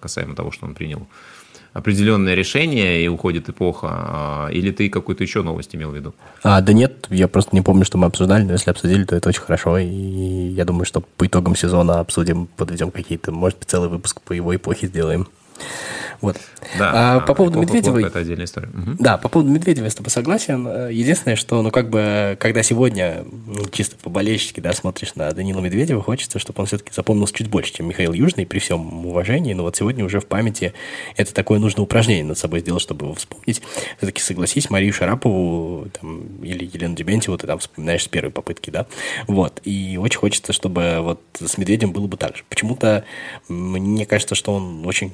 касаемо 0.00 0.34
того, 0.34 0.50
что 0.50 0.66
он 0.66 0.74
принял 0.74 1.08
определенное 1.72 2.34
решение 2.34 3.02
и 3.04 3.08
уходит 3.08 3.48
эпоха, 3.48 3.88
а, 3.90 4.48
или 4.50 4.70
ты 4.70 4.88
какую-то 4.88 5.22
еще 5.22 5.42
новость 5.42 5.74
имел 5.74 5.90
в 5.90 5.94
виду? 5.94 6.14
А, 6.42 6.60
да 6.60 6.72
нет, 6.72 7.06
я 7.10 7.28
просто 7.28 7.54
не 7.54 7.62
помню, 7.62 7.84
что 7.84 7.98
мы 7.98 8.06
обсуждали, 8.06 8.44
но 8.44 8.52
если 8.52 8.70
обсудили, 8.70 9.04
то 9.04 9.16
это 9.16 9.28
очень 9.28 9.40
хорошо, 9.42 9.78
и 9.78 9.86
я 9.86 10.64
думаю, 10.64 10.84
что 10.84 11.00
по 11.00 11.26
итогам 11.26 11.56
сезона 11.56 12.00
обсудим, 12.00 12.46
подведем 12.56 12.90
какие-то, 12.90 13.32
может 13.32 13.58
быть, 13.58 13.68
целый 13.68 13.88
выпуск 13.88 14.20
по 14.20 14.32
его 14.32 14.54
эпохе 14.54 14.86
сделаем. 14.86 15.28
Вот. 16.20 16.36
Да, 16.78 17.16
а, 17.16 17.20
по 17.20 17.34
поводу 17.34 17.58
Медведева... 17.58 17.98
Это 17.98 18.20
отдельная 18.20 18.44
история. 18.44 18.68
Угу. 18.68 18.96
Да, 19.00 19.18
по 19.18 19.28
поводу 19.28 19.50
Медведева 19.50 19.84
я 19.86 19.90
с 19.90 19.94
тобой 19.96 20.10
согласен. 20.10 20.88
Единственное, 20.88 21.34
что, 21.34 21.60
ну, 21.62 21.72
как 21.72 21.90
бы, 21.90 22.36
когда 22.38 22.62
сегодня, 22.62 23.24
ну, 23.46 23.66
чисто 23.72 23.96
по-болельщики, 23.96 24.60
да, 24.60 24.72
смотришь 24.72 25.16
на 25.16 25.30
Данила 25.32 25.60
Медведева, 25.60 26.00
хочется, 26.00 26.38
чтобы 26.38 26.60
он 26.60 26.66
все-таки 26.66 26.92
запомнился 26.94 27.34
чуть 27.34 27.48
больше, 27.48 27.74
чем 27.74 27.88
Михаил 27.88 28.12
Южный, 28.12 28.46
при 28.46 28.60
всем 28.60 29.04
уважении. 29.04 29.52
Но 29.52 29.64
вот 29.64 29.74
сегодня 29.74 30.04
уже 30.04 30.20
в 30.20 30.26
памяти 30.26 30.74
это 31.16 31.34
такое 31.34 31.58
нужное 31.58 31.82
упражнение 31.82 32.24
над 32.24 32.38
собой 32.38 32.60
сделать, 32.60 32.82
чтобы 32.82 33.06
его 33.06 33.14
вспомнить. 33.14 33.60
Все-таки 33.96 34.22
согласись, 34.22 34.70
Марию 34.70 34.92
Шарапову 34.92 35.88
там, 36.00 36.22
или 36.42 36.64
Елену 36.64 36.94
Дебентьеву 36.94 37.36
ты 37.36 37.48
там 37.48 37.58
вспоминаешь 37.58 38.04
с 38.04 38.08
первой 38.08 38.30
попытки, 38.30 38.70
да? 38.70 38.86
Вот. 39.26 39.60
И 39.64 39.98
очень 40.00 40.20
хочется, 40.20 40.52
чтобы 40.52 40.98
вот 41.00 41.20
с 41.40 41.58
Медведем 41.58 41.90
было 41.90 42.06
бы 42.06 42.16
так 42.16 42.36
же. 42.36 42.44
Почему-то 42.48 43.04
мне 43.48 44.06
кажется, 44.06 44.36
что 44.36 44.54
он 44.54 44.86
очень 44.86 45.12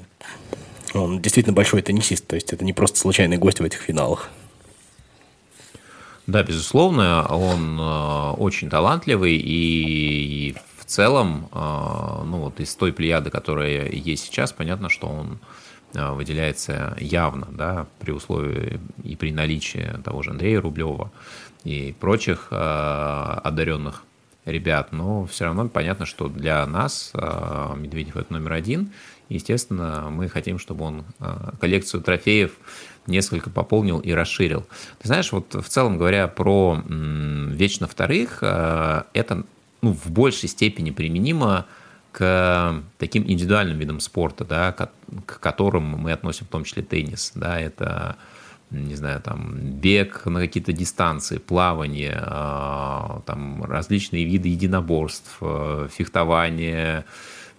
он 0.94 1.20
действительно 1.20 1.54
большой 1.54 1.82
теннисист, 1.82 2.26
то 2.26 2.34
есть 2.34 2.52
это 2.52 2.64
не 2.64 2.72
просто 2.72 2.98
случайный 2.98 3.36
гость 3.36 3.60
в 3.60 3.64
этих 3.64 3.80
финалах. 3.80 4.30
Да, 6.28 6.42
безусловно, 6.42 7.26
он 7.26 7.80
э, 7.80 8.30
очень 8.36 8.68
талантливый 8.68 9.40
и 9.42 10.54
в 10.76 10.84
целом, 10.84 11.48
э, 11.50 12.22
ну 12.26 12.40
вот 12.40 12.60
из 12.60 12.74
той 12.74 12.92
плеяды, 12.92 13.30
которая 13.30 13.88
есть 13.90 14.26
сейчас, 14.26 14.52
понятно, 14.52 14.90
что 14.90 15.06
он 15.06 15.38
э, 15.94 16.12
выделяется 16.12 16.94
явно, 17.00 17.48
да, 17.50 17.86
при 17.98 18.10
условии 18.10 18.78
и 19.04 19.16
при 19.16 19.32
наличии 19.32 19.96
того 20.04 20.22
же 20.22 20.32
Андрея 20.32 20.60
Рублева 20.60 21.10
и 21.64 21.94
прочих 21.98 22.48
одаренных 22.50 24.04
ребят, 24.50 24.92
но 24.92 25.26
все 25.26 25.44
равно 25.44 25.68
понятно, 25.68 26.06
что 26.06 26.28
для 26.28 26.66
нас 26.66 27.12
Медведев 27.14 28.16
это 28.16 28.32
номер 28.32 28.52
один, 28.54 28.92
Естественно, 29.28 30.08
мы 30.10 30.28
хотим, 30.28 30.58
чтобы 30.58 30.84
он 30.84 31.04
а, 31.18 31.52
коллекцию 31.60 32.02
трофеев 32.02 32.52
несколько 33.06 33.50
пополнил 33.50 34.00
и 34.00 34.12
расширил. 34.12 34.66
Ты 35.00 35.08
знаешь, 35.08 35.32
вот 35.32 35.54
в 35.54 35.68
целом 35.68 35.98
говоря 35.98 36.28
про 36.28 36.82
вечно 36.86 37.86
вторых, 37.86 38.38
а, 38.42 39.06
это 39.12 39.44
ну, 39.82 39.92
в 39.92 40.10
большей 40.10 40.48
степени 40.48 40.90
применимо 40.90 41.66
к 42.12 42.82
таким 42.96 43.22
индивидуальным 43.24 43.78
видам 43.78 44.00
спорта, 44.00 44.44
да, 44.46 44.72
к 44.72 45.40
которым 45.40 45.84
мы 45.84 46.12
относим 46.12 46.46
в 46.46 46.48
том 46.48 46.64
числе 46.64 46.82
теннис. 46.82 47.32
Да, 47.34 47.60
это, 47.60 48.16
не 48.70 48.94
знаю, 48.94 49.20
там, 49.22 49.56
бег 49.56 50.26
на 50.26 50.40
какие-то 50.40 50.72
дистанции, 50.72 51.38
плавание, 51.38 52.18
а, 52.20 53.22
там, 53.26 53.64
различные 53.64 54.24
виды 54.24 54.48
единоборств, 54.48 55.40
фехтование, 55.90 57.04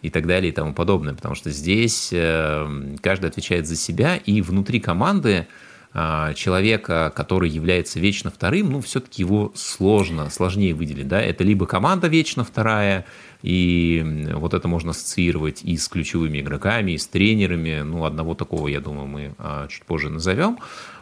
и 0.02 0.10
так 0.10 0.28
далее 0.28 0.52
и 0.52 0.54
тому 0.54 0.74
подобное. 0.74 1.14
Потому 1.14 1.36
что 1.36 1.50
здесь 1.52 2.10
э, 2.14 2.96
каждый 3.02 3.30
отвечает 3.30 3.68
за 3.68 3.76
себя, 3.76 4.16
и 4.16 4.42
внутри 4.42 4.80
команды 4.80 5.48
а, 5.92 6.36
человека, 6.36 7.12
который 7.16 7.50
является 7.50 8.00
вечно 8.00 8.30
вторым, 8.30 8.72
ну, 8.72 8.82
все-таки 8.82 9.24
его 9.24 9.52
сложно, 9.56 10.30
сложнее 10.30 10.76
выделить, 10.76 11.08
да, 11.08 11.20
это 11.20 11.44
либо 11.44 11.66
команда 11.66 12.08
вечно 12.08 12.44
вторая, 12.44 13.06
и 13.42 14.28
вот 14.36 14.54
это 14.54 14.68
можно 14.68 14.92
ассоциировать 14.92 15.64
и 15.64 15.76
с 15.78 15.88
ключевыми 15.88 16.42
игроками, 16.42 16.92
и 16.92 16.98
с 17.00 17.08
тренерами, 17.08 17.82
ну, 17.82 18.06
одного 18.06 18.36
такого, 18.36 18.68
я 18.68 18.82
думаю, 18.82 19.08
мы 19.08 19.36
а, 19.40 19.68
чуть 19.68 19.84
позже 19.84 20.10
назовем, 20.12 20.60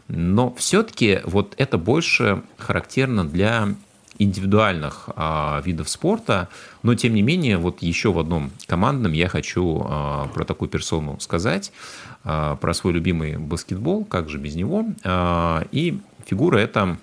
но 0.07 0.53
все-таки 0.55 1.19
вот 1.25 1.53
это 1.57 1.77
больше 1.77 2.43
характерно 2.57 3.25
для 3.25 3.69
индивидуальных 4.19 5.09
а, 5.15 5.61
видов 5.63 5.89
спорта, 5.89 6.49
но 6.81 6.95
тем 6.95 7.13
не 7.13 7.21
менее, 7.21 7.57
вот 7.57 7.81
еще 7.81 8.11
в 8.11 8.19
одном 8.19 8.51
командном 8.65 9.11
я 9.11 9.27
хочу 9.27 9.83
а, 9.85 10.27
про 10.33 10.43
такую 10.43 10.69
персону 10.69 11.19
сказать, 11.19 11.71
а, 12.23 12.55
про 12.55 12.73
свой 12.73 12.93
любимый 12.93 13.37
баскетбол, 13.37 14.05
как 14.05 14.29
же 14.29 14.37
без 14.37 14.55
него. 14.55 14.85
А, 15.03 15.65
и 15.71 15.99
фигура 16.25 16.57
это 16.57 16.97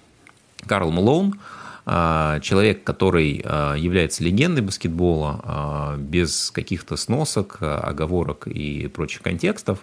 Карл 0.67 0.91
Малоун, 0.91 1.39
а, 1.87 2.41
человек, 2.41 2.83
который 2.83 3.43
а, 3.45 3.75
является 3.75 4.25
легендой 4.25 4.63
баскетбола, 4.63 5.41
а, 5.45 5.97
без 5.97 6.51
каких-то 6.51 6.97
сносок, 6.97 7.59
оговорок 7.61 8.47
и 8.47 8.89
прочих 8.89 9.23
контекстов. 9.23 9.81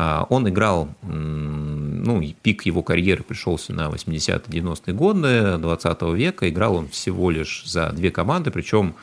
А, 0.00 0.28
он 0.30 0.48
играл, 0.48 0.88
ну, 1.02 2.22
пик 2.40 2.66
его 2.66 2.84
карьеры 2.84 3.24
пришелся 3.24 3.72
на 3.72 3.88
80-90-е 3.88 4.94
годы 4.94 5.58
20 5.58 6.02
века. 6.14 6.48
Играл 6.48 6.76
он 6.76 6.88
всего 6.88 7.32
лишь 7.32 7.64
за 7.66 7.90
две 7.90 8.12
команды, 8.12 8.52
причем 8.52 8.94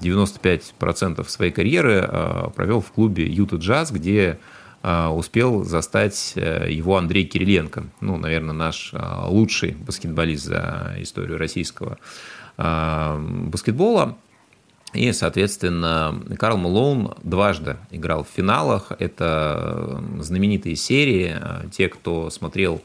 95% 0.00 1.28
своей 1.28 1.52
карьеры 1.52 2.00
а, 2.02 2.50
провел 2.50 2.80
в 2.80 2.90
клубе 2.90 3.28
Юта 3.28 3.56
Джаз, 3.56 3.92
где 3.92 4.40
а, 4.82 5.14
успел 5.14 5.62
застать 5.62 6.32
э, 6.34 6.66
его 6.68 6.96
Андрей 6.96 7.26
Кириленко. 7.26 7.84
Ну, 8.00 8.16
наверное, 8.16 8.52
наш 8.54 8.92
лучший 9.28 9.76
баскетболист 9.76 10.46
за 10.46 10.96
историю 10.98 11.38
российского 11.38 11.96
баскетбола. 12.56 14.16
И, 14.92 15.12
соответственно, 15.12 16.20
Карл 16.38 16.56
Малоун 16.56 17.14
дважды 17.22 17.76
играл 17.90 18.24
в 18.24 18.28
финалах. 18.28 18.92
Это 18.98 20.02
знаменитые 20.18 20.74
серии. 20.74 21.36
Те, 21.70 21.88
кто 21.88 22.28
смотрел 22.30 22.82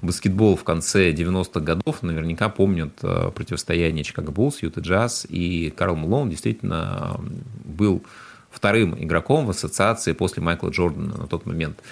баскетбол 0.00 0.56
в 0.56 0.64
конце 0.64 1.12
90-х 1.12 1.60
годов, 1.60 2.02
наверняка 2.02 2.48
помнят 2.48 2.92
э, 3.02 3.30
противостояние 3.34 4.04
Чикаго 4.04 4.32
Буллс, 4.32 4.62
Юта 4.62 4.80
Джаз. 4.80 5.26
И 5.28 5.72
Карл 5.76 5.96
Малоун 5.96 6.30
действительно 6.30 7.20
был 7.64 8.02
вторым 8.50 8.94
игроком 9.02 9.46
в 9.46 9.50
ассоциации 9.50 10.12
после 10.12 10.42
Майкла 10.42 10.70
Джордана 10.70 11.18
на 11.18 11.26
тот 11.26 11.44
момент. 11.44 11.82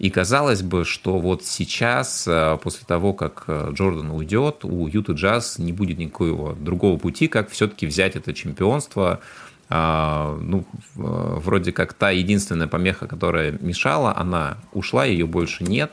И 0.00 0.08
казалось 0.08 0.62
бы, 0.62 0.86
что 0.86 1.18
вот 1.18 1.44
сейчас, 1.44 2.24
э, 2.26 2.58
после 2.62 2.86
того, 2.86 3.12
как 3.12 3.44
э, 3.48 3.68
Джордан 3.74 4.10
уйдет, 4.10 4.64
у 4.64 4.88
Юта 4.88 5.12
Джаз 5.12 5.58
не 5.58 5.74
будет 5.74 5.98
никакого 5.98 6.54
другого 6.54 6.96
пути, 6.96 7.28
как 7.28 7.50
все-таки 7.50 7.86
взять 7.86 8.16
это 8.16 8.32
чемпионство. 8.32 9.20
А, 9.68 10.38
ну, 10.40 10.64
вроде 10.94 11.72
как 11.72 11.92
та 11.92 12.10
единственная 12.10 12.66
помеха, 12.66 13.06
которая 13.06 13.52
мешала, 13.60 14.16
она 14.16 14.56
ушла, 14.72 15.04
ее 15.04 15.26
больше 15.26 15.64
нет. 15.64 15.92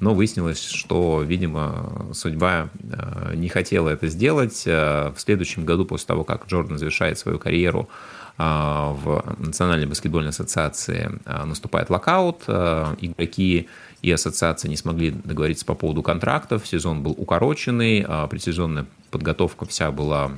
Но 0.00 0.14
выяснилось, 0.14 0.64
что, 0.64 1.22
видимо, 1.22 2.08
судьба 2.14 2.70
э, 2.82 3.34
не 3.34 3.50
хотела 3.50 3.90
это 3.90 4.08
сделать. 4.08 4.62
В 4.64 5.14
следующем 5.18 5.66
году, 5.66 5.84
после 5.84 6.06
того, 6.06 6.24
как 6.24 6.46
Джордан 6.46 6.78
завершает 6.78 7.18
свою 7.18 7.38
карьеру, 7.38 7.90
в 8.42 9.36
Национальной 9.38 9.86
баскетбольной 9.86 10.30
ассоциации 10.30 11.10
наступает 11.24 11.90
локаут, 11.90 12.42
игроки 12.48 13.68
и 14.00 14.10
ассоциация 14.10 14.68
не 14.68 14.76
смогли 14.76 15.10
договориться 15.10 15.64
по 15.64 15.74
поводу 15.74 16.02
контрактов, 16.02 16.66
сезон 16.66 17.02
был 17.02 17.12
укороченный, 17.12 18.04
предсезонная 18.28 18.86
подготовка 19.10 19.64
вся 19.66 19.92
была 19.92 20.32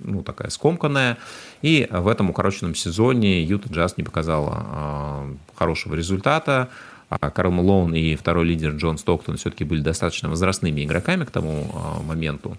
ну, 0.00 0.22
такая 0.22 0.50
скомканная, 0.50 1.18
и 1.60 1.86
в 1.90 2.08
этом 2.08 2.30
укороченном 2.30 2.74
сезоне 2.74 3.42
Юта 3.42 3.72
Джаз 3.72 3.96
не 3.96 4.02
показала 4.02 5.28
хорошего 5.54 5.94
результата, 5.94 6.70
а 7.08 7.30
Карл 7.30 7.52
Мэлоун 7.52 7.94
и 7.94 8.16
второй 8.16 8.46
лидер 8.46 8.70
Джон 8.72 8.98
Стоктон 8.98 9.36
все-таки 9.36 9.64
были 9.64 9.80
достаточно 9.80 10.28
возрастными 10.28 10.82
игроками 10.82 11.24
к 11.24 11.30
тому 11.30 11.70
моменту. 12.04 12.56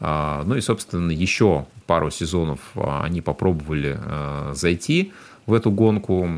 А, 0.00 0.42
ну 0.44 0.56
и, 0.56 0.60
собственно, 0.60 1.10
еще 1.10 1.66
пару 1.86 2.10
сезонов 2.10 2.60
а, 2.74 3.04
они 3.04 3.20
попробовали 3.20 3.98
а, 3.98 4.52
зайти 4.54 5.12
в 5.46 5.54
эту 5.54 5.70
гонку. 5.70 6.28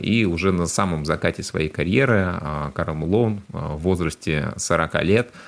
И 0.00 0.24
уже 0.24 0.52
на 0.52 0.64
самом 0.64 1.04
закате 1.04 1.42
своей 1.42 1.68
карьеры 1.68 2.34
Карл 2.74 2.94
Малоун 2.94 3.42
в 3.50 3.76
возрасте 3.76 4.54
40 4.56 5.04
лет– 5.04 5.30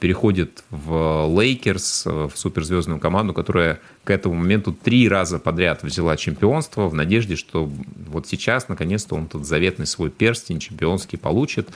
переходит 0.00 0.64
в 0.70 1.28
Лейкерс, 1.28 2.04
в 2.06 2.32
суперзвездную 2.34 2.98
команду, 2.98 3.32
которая 3.32 3.80
к 4.02 4.10
этому 4.10 4.34
моменту 4.34 4.72
три 4.72 5.08
раза 5.08 5.38
подряд 5.38 5.84
взяла 5.84 6.16
чемпионство 6.16 6.88
в 6.88 6.94
надежде, 6.94 7.36
что 7.36 7.70
вот 8.08 8.26
сейчас, 8.26 8.68
наконец-то, 8.68 9.14
он 9.14 9.28
тот 9.28 9.46
заветный 9.46 9.86
свой 9.86 10.10
перстень 10.10 10.58
чемпионский 10.58 11.18
получит. 11.18 11.68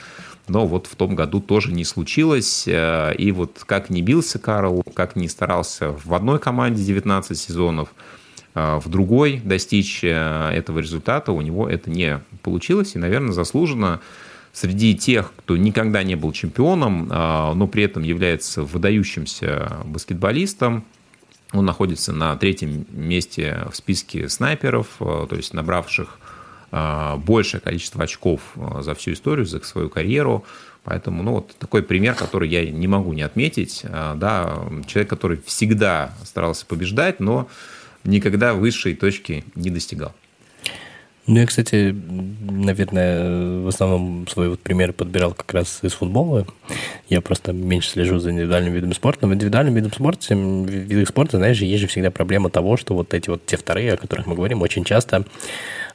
Но 0.47 0.67
вот 0.67 0.87
в 0.87 0.95
том 0.95 1.15
году 1.15 1.39
тоже 1.39 1.71
не 1.71 1.83
случилось. 1.83 2.67
Э, 2.67 3.13
и 3.15 3.31
вот 3.31 3.63
как 3.65 3.89
не 3.89 4.01
бился 4.01 4.39
Карл, 4.39 4.83
как 4.93 5.15
не 5.15 5.27
старался 5.27 5.91
в 6.03 6.13
одной 6.13 6.39
команде 6.39 6.83
19 6.83 7.37
сезонов, 7.37 7.89
э, 8.53 8.79
в 8.83 8.89
другой 8.89 9.41
достичь 9.43 10.03
э, 10.03 10.51
этого 10.53 10.79
результата, 10.79 11.31
у 11.31 11.41
него 11.41 11.69
это 11.69 11.89
не 11.89 12.21
получилось. 12.43 12.95
И, 12.95 12.99
наверное, 12.99 13.31
заслуженно 13.31 14.01
среди 14.55 14.95
тех, 14.95 15.33
кто 15.35 15.57
никогда 15.57 16.01
не 16.01 16.15
был 16.15 16.31
чемпионом, 16.31 17.09
а, 17.11 17.53
но 17.53 17.67
при 17.67 17.83
этом 17.83 18.03
является 18.03 18.63
выдающимся 18.63 19.81
баскетболистом, 19.85 20.85
он 21.51 21.65
находится 21.65 22.13
на 22.13 22.35
третьем 22.37 22.85
месте 22.89 23.67
в 23.69 23.75
списке 23.75 24.29
снайперов, 24.29 24.87
а, 24.99 25.27
то 25.27 25.35
есть 25.35 25.53
набравших 25.53 26.19
а, 26.71 27.17
большее 27.17 27.59
количество 27.59 28.03
очков 28.03 28.41
за 28.79 28.95
всю 28.95 29.11
историю, 29.11 29.45
за 29.45 29.59
свою 29.59 29.89
карьеру. 29.89 30.45
Поэтому, 30.85 31.21
ну, 31.23 31.33
вот 31.33 31.55
такой 31.57 31.83
пример, 31.83 32.13
который 32.13 32.47
я 32.47 32.69
не 32.69 32.87
могу 32.87 33.11
не 33.11 33.23
отметить. 33.23 33.81
Да, 33.83 34.67
человек, 34.85 35.09
который 35.09 35.41
всегда 35.43 36.13
старался 36.23 36.65
побеждать, 36.67 37.19
но 37.19 37.49
никогда 38.03 38.53
высшей 38.53 38.93
точки 38.93 39.43
не 39.55 39.71
достигал. 39.71 40.13
Ну, 41.27 41.39
я, 41.39 41.45
кстати, 41.47 41.95
наверное, 42.41 43.61
в 43.61 43.67
основном 43.67 44.27
свой 44.27 44.49
вот 44.49 44.59
пример 44.59 44.93
подбирал 44.93 45.33
как 45.33 45.51
раз 45.55 45.79
из 45.81 45.93
футбола. 45.93 46.45
Я 47.09 47.21
просто 47.21 47.51
меньше 47.51 47.89
слежу 47.89 48.19
за 48.19 48.29
индивидуальным 48.29 48.73
видом 48.73 48.93
спорта. 48.93 49.25
Но 49.25 49.31
в 49.31 49.35
индивидуальном 49.35 49.73
видом 49.73 49.91
спорта, 49.91 50.35
видах 50.35 51.09
спорта, 51.09 51.37
знаешь, 51.37 51.59
есть 51.61 51.81
же 51.81 51.87
всегда 51.87 52.11
проблема 52.11 52.51
того, 52.51 52.77
что 52.77 52.93
вот 52.93 53.15
эти 53.15 53.31
вот 53.31 53.43
те 53.45 53.57
вторые, 53.57 53.93
о 53.93 53.97
которых 53.97 54.27
мы 54.27 54.35
говорим, 54.35 54.61
очень 54.61 54.83
часто 54.83 55.25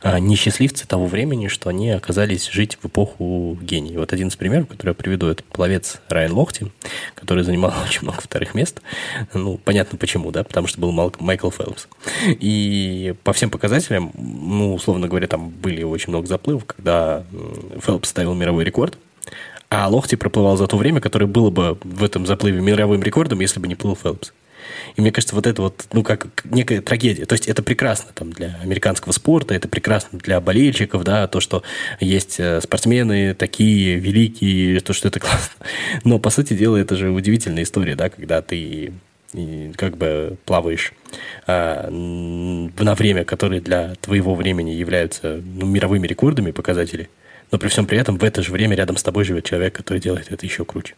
несчастливцы 0.02 0.87
того 0.87 1.07
времени, 1.07 1.49
что 1.49 1.69
они 1.69 1.90
оказались 1.90 2.49
жить 2.49 2.78
в 2.80 2.87
эпоху 2.87 3.59
гений. 3.61 3.97
Вот 3.97 4.12
один 4.12 4.28
из 4.28 4.37
примеров, 4.37 4.69
который 4.69 4.90
я 4.90 4.95
приведу, 4.95 5.28
это 5.28 5.42
пловец 5.42 6.00
Райан 6.09 6.33
Лохти, 6.33 6.73
который 7.14 7.45
занимал 7.45 7.73
очень 7.85 8.02
много 8.02 8.21
вторых 8.21 8.54
мест. 8.54 8.80
Ну, 9.35 9.59
понятно 9.59 9.99
почему, 9.99 10.30
да, 10.30 10.42
потому 10.42 10.66
что 10.66 10.80
был 10.80 10.92
Майкл 10.92 11.50
Фелпс. 11.50 11.87
И 12.26 13.14
по 13.25 13.33
всем 13.33 13.50
показателям, 13.50 14.12
ну, 14.14 14.75
условно 14.75 15.09
говоря, 15.09 15.26
там 15.26 15.50
были 15.50 15.83
очень 15.83 16.11
много 16.11 16.26
заплывов, 16.26 16.64
когда 16.64 17.25
Фелпс 17.85 18.09
ставил 18.09 18.35
мировой 18.35 18.64
рекорд, 18.64 18.97
а 19.69 19.88
Лохти 19.88 20.16
проплывал 20.16 20.57
за 20.57 20.66
то 20.66 20.76
время, 20.76 21.00
которое 21.00 21.26
было 21.26 21.50
бы 21.50 21.78
в 21.85 22.02
этом 22.02 22.26
заплыве 22.26 22.61
мировым 22.61 23.02
рекордом, 23.02 23.40
если 23.40 23.61
бы 23.61 23.69
не 23.69 23.76
плыл 23.76 23.95
Фелпс. 23.95 24.33
И 24.96 25.00
мне 25.00 25.12
кажется, 25.12 25.34
вот 25.34 25.46
это 25.46 25.62
вот, 25.62 25.86
ну, 25.92 26.02
как 26.02 26.28
некая 26.44 26.80
трагедия. 26.80 27.26
То 27.26 27.34
есть 27.34 27.48
это 27.48 27.62
прекрасно 27.62 28.10
там 28.14 28.32
для 28.32 28.58
американского 28.62 29.12
спорта, 29.12 29.54
это 29.54 29.68
прекрасно 29.68 30.18
для 30.18 30.40
болельщиков, 30.40 31.04
да, 31.04 31.26
то, 31.26 31.40
что 31.40 31.62
есть 32.00 32.38
э, 32.38 32.60
спортсмены 32.60 33.34
такие 33.34 33.96
великие, 33.96 34.80
то, 34.80 34.92
что 34.92 35.09
это 35.09 35.20
классно. 35.20 35.66
Но, 36.04 36.18
по 36.18 36.30
сути 36.30 36.54
дела, 36.54 36.76
это 36.76 36.96
же 36.96 37.11
удивительная 37.11 37.62
история, 37.62 37.94
да, 37.94 38.09
когда 38.09 38.42
ты 38.42 38.92
и 39.33 39.72
как 39.76 39.96
бы 39.96 40.37
плаваешь 40.44 40.92
а, 41.46 41.88
на 41.88 42.94
время, 42.94 43.24
которые 43.24 43.61
для 43.61 43.94
твоего 44.00 44.35
времени 44.35 44.70
являются 44.70 45.40
ну, 45.44 45.66
мировыми 45.66 46.06
рекордами 46.06 46.50
показатели, 46.50 47.09
но 47.52 47.59
при 47.59 47.68
всем 47.68 47.87
при 47.87 47.98
этом 47.98 48.18
в 48.18 48.24
это 48.24 48.42
же 48.42 48.52
время 48.52 48.76
рядом 48.76 48.96
с 48.96 49.02
тобой 49.02 49.24
живет 49.24 49.44
человек, 49.44 49.74
который 49.74 49.98
делает 49.98 50.30
это 50.30 50.44
еще 50.46 50.64
круче. 50.64 50.94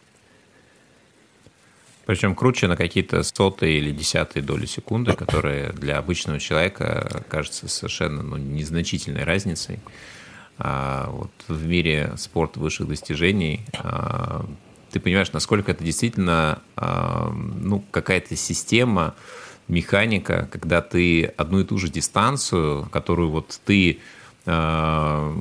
Причем 2.07 2.35
круче 2.35 2.67
на 2.67 2.77
какие-то 2.77 3.23
сотые 3.23 3.79
или 3.79 3.93
десятые 3.93 4.43
доли 4.43 4.67
секунды, 4.67 5.13
которые 5.13 5.73
для 5.73 5.99
обычного 5.99 6.41
человека 6.41 7.25
кажется 7.29 7.69
совершенно 7.69 8.23
ну, 8.23 8.37
незначительной 8.37 9.25
разницей. 9.25 9.79
А 10.59 11.09
вот 11.11 11.31
в 11.49 11.67
мире 11.67 12.15
спорта 12.17 12.61
высших 12.61 12.89
достижений 12.89 13.65
а, 13.79 14.45
ты 14.91 15.01
понимаешь, 15.01 15.33
насколько 15.33 15.71
это 15.71 15.83
действительно 15.83 16.61
а, 16.77 17.31
ну, 17.33 17.85
какая-то 17.91 18.37
система, 18.37 19.15
механика, 19.69 20.49
когда 20.53 20.83
ты 20.83 21.25
одну 21.25 21.61
и 21.61 21.65
ту 21.65 21.79
же 21.79 21.89
дистанцию, 21.89 22.89
которую 22.93 23.31
вот 23.31 23.61
ты 23.65 24.01
а, 24.45 25.35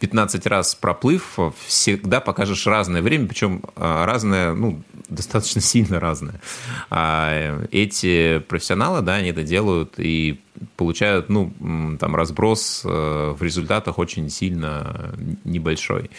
15 0.00 0.46
раз 0.46 0.74
проплыв, 0.74 1.38
всегда 1.66 2.20
покажешь 2.20 2.66
разное 2.66 3.02
время, 3.02 3.26
причем 3.26 3.62
а, 3.74 4.04
разное, 4.06 4.52
ну, 4.52 4.82
достаточно 5.08 5.60
сильно 5.60 6.00
разное. 6.00 6.40
А 6.90 7.64
эти 7.70 8.38
профессионалы, 8.40 9.02
да, 9.02 9.16
они 9.16 9.30
это 9.30 9.42
делают 9.42 9.94
и 9.98 10.40
получают, 10.76 11.28
ну, 11.28 11.52
там, 11.98 12.16
разброс 12.16 12.82
э, 12.84 13.34
в 13.38 13.42
результатах 13.42 13.98
очень 13.98 14.28
сильно 14.28 15.14
небольшой. 15.44 16.10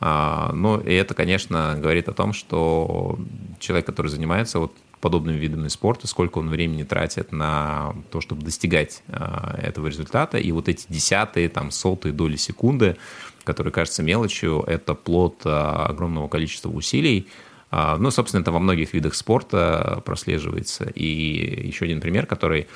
А, 0.00 0.52
но 0.52 0.78
это, 0.78 1.14
конечно, 1.14 1.76
говорит 1.78 2.08
о 2.08 2.12
том, 2.12 2.32
что 2.32 3.18
человек, 3.58 3.86
который 3.86 4.08
занимается 4.08 4.60
вот 4.60 4.72
подобными 5.00 5.36
видами 5.36 5.68
спорта, 5.68 6.06
сколько 6.06 6.38
он 6.38 6.50
времени 6.50 6.82
тратит 6.82 7.32
на 7.32 7.94
то, 8.10 8.20
чтобы 8.20 8.42
достигать 8.42 9.02
а, 9.08 9.56
этого 9.60 9.88
результата. 9.88 10.38
И 10.38 10.50
вот 10.52 10.68
эти 10.68 10.86
десятые, 10.88 11.48
там, 11.48 11.70
сотые 11.70 12.12
доли 12.12 12.36
секунды, 12.36 12.96
которые 13.44 13.72
кажутся 13.72 14.02
мелочью, 14.02 14.62
это 14.66 14.94
плод 14.94 15.42
а, 15.44 15.86
огромного 15.86 16.28
количества 16.28 16.70
усилий. 16.70 17.28
А, 17.70 17.96
ну, 17.98 18.10
собственно, 18.10 18.42
это 18.42 18.52
во 18.52 18.58
многих 18.58 18.94
видах 18.94 19.14
спорта 19.14 20.02
прослеживается. 20.04 20.84
И 20.94 21.66
еще 21.66 21.84
один 21.84 22.00
пример, 22.00 22.26
который 22.26 22.66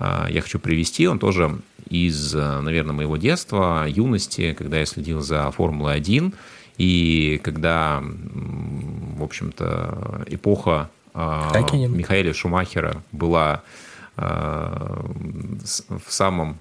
я 0.00 0.40
хочу 0.42 0.58
привести, 0.58 1.06
он 1.06 1.18
тоже 1.18 1.58
из, 1.88 2.34
наверное, 2.34 2.94
моего 2.94 3.16
детства, 3.16 3.86
юности, 3.88 4.52
когда 4.52 4.78
я 4.80 4.86
следил 4.86 5.20
за 5.20 5.50
Формулой-1, 5.52 6.34
и 6.78 7.40
когда, 7.44 8.02
в 8.02 9.22
общем-то, 9.22 10.24
эпоха 10.26 10.90
Хакинин. 11.12 11.96
Михаэля 11.96 12.34
Шумахера 12.34 13.02
была 13.12 13.62
в 14.16 16.08
самом 16.08 16.58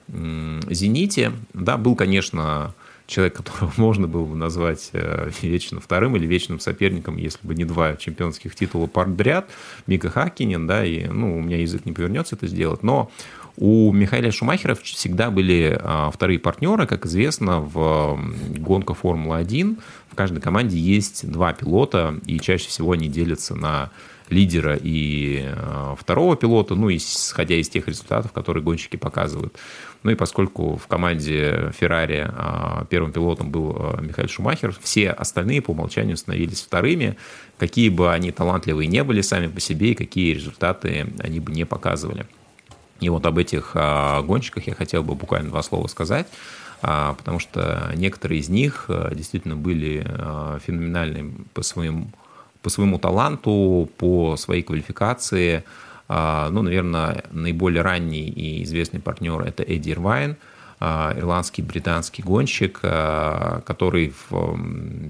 зените. 0.70 1.32
Да, 1.54 1.78
был, 1.78 1.96
конечно, 1.96 2.76
человек, 3.08 3.36
которого 3.36 3.72
можно 3.78 4.08
было 4.08 4.26
бы 4.26 4.36
назвать 4.36 4.90
э, 4.94 5.30
вечно 5.42 5.80
вторым 5.80 6.16
или 6.16 6.26
вечным 6.26 6.60
соперником, 6.60 7.18
если 7.18 7.46
бы 7.46 7.56
не 7.56 7.66
два 7.66 7.96
чемпионских 7.96 8.56
титула 8.56 8.88
подряд, 8.88 9.50
Мика 9.88 10.10
Хакинин, 10.10 10.68
да, 10.68 10.86
и, 10.86 11.06
ну, 11.08 11.38
у 11.38 11.42
меня 11.42 11.58
язык 11.58 11.86
не 11.86 11.92
повернется 11.92 12.36
это 12.36 12.48
сделать, 12.48 12.84
но 12.84 13.12
у 13.56 13.92
Михаила 13.92 14.32
Шумахера 14.32 14.74
всегда 14.76 15.30
были 15.30 15.78
а, 15.80 16.10
вторые 16.10 16.40
партнеры, 16.40 16.88
как 16.88 17.06
известно, 17.06 17.60
в 17.60 18.20
гонках 18.58 18.98
Формулы-1 18.98 19.78
в 20.14 20.16
каждой 20.16 20.42
команде 20.42 20.78
есть 20.78 21.30
два 21.30 21.54
пилота, 21.54 22.20
и 22.26 22.40
чаще 22.40 22.68
всего 22.68 22.92
они 22.92 23.08
делятся 23.10 23.56
на 23.56 23.90
лидера 24.34 24.78
и 24.82 25.44
э, 25.46 25.96
второго 25.98 26.36
пилота, 26.36 26.76
ну, 26.76 26.94
исходя 26.94 27.56
из 27.56 27.70
тех 27.70 27.88
результатов, 27.88 28.32
которые 28.32 28.64
гонщики 28.64 28.98
показывают. 28.98 29.56
Ну 30.02 30.12
и 30.12 30.16
поскольку 30.16 30.76
в 30.76 30.88
команде 30.88 31.72
Феррари 31.80 32.28
э, 32.28 32.86
первым 32.90 33.12
пилотом 33.14 33.52
был 33.52 33.76
э, 33.78 34.02
Михаил 34.02 34.28
Шумахер, 34.28 34.76
все 34.82 35.12
остальные 35.12 35.62
по 35.62 35.72
умолчанию 35.72 36.18
становились 36.18 36.62
вторыми, 36.62 37.16
какие 37.58 37.90
бы 37.90 38.12
они 38.12 38.32
талантливые 38.32 38.88
не 38.88 39.04
были 39.04 39.22
сами 39.22 39.48
по 39.48 39.62
себе 39.62 39.92
и 39.92 39.96
какие 39.96 40.34
результаты 40.34 41.08
они 41.20 41.40
бы 41.40 41.54
не 41.54 41.66
показывали. 41.66 42.26
И 43.00 43.10
вот 43.10 43.26
об 43.26 43.38
этих 43.38 43.74
гонщиках 43.74 44.68
я 44.68 44.76
хотел 44.76 45.04
бы 45.04 45.14
буквально 45.16 45.50
два 45.50 45.62
слова 45.62 45.88
сказать 45.88 46.28
потому 46.82 47.40
что 47.40 47.92
некоторые 47.96 48.42
из 48.42 48.50
них 48.50 48.90
действительно 49.14 49.56
были 49.56 50.06
феноменальны 50.66 51.32
по 51.54 51.64
своему 51.64 52.10
по 52.64 52.70
своему 52.70 52.98
таланту, 52.98 53.90
по 53.98 54.36
своей 54.38 54.64
квалификации. 54.64 55.64
Ну, 56.10 56.62
наверное, 56.62 57.24
наиболее 57.32 57.82
ранний 57.82 58.28
и 58.28 58.64
известный 58.64 59.00
партнер– 59.00 59.42
это 59.46 59.64
Эдди 59.64 59.92
Ирвайн, 59.92 60.38
ирландский 60.80 61.62
британский 61.62 62.24
гонщик, 62.24 62.80
который 62.80 64.14
в 64.30 64.58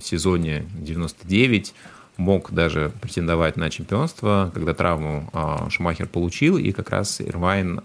сезоне 0.01 0.65
99 0.75 1.73
мог 2.17 2.51
даже 2.51 2.91
претендовать 3.01 3.57
на 3.57 3.69
чемпионство, 3.71 4.51
когда 4.53 4.73
травму 4.75 5.31
Шумахер 5.69 6.07
получил, 6.07 6.57
и 6.57 6.71
как 6.71 6.91
раз 6.91 7.21
Ирвайн 7.21 7.81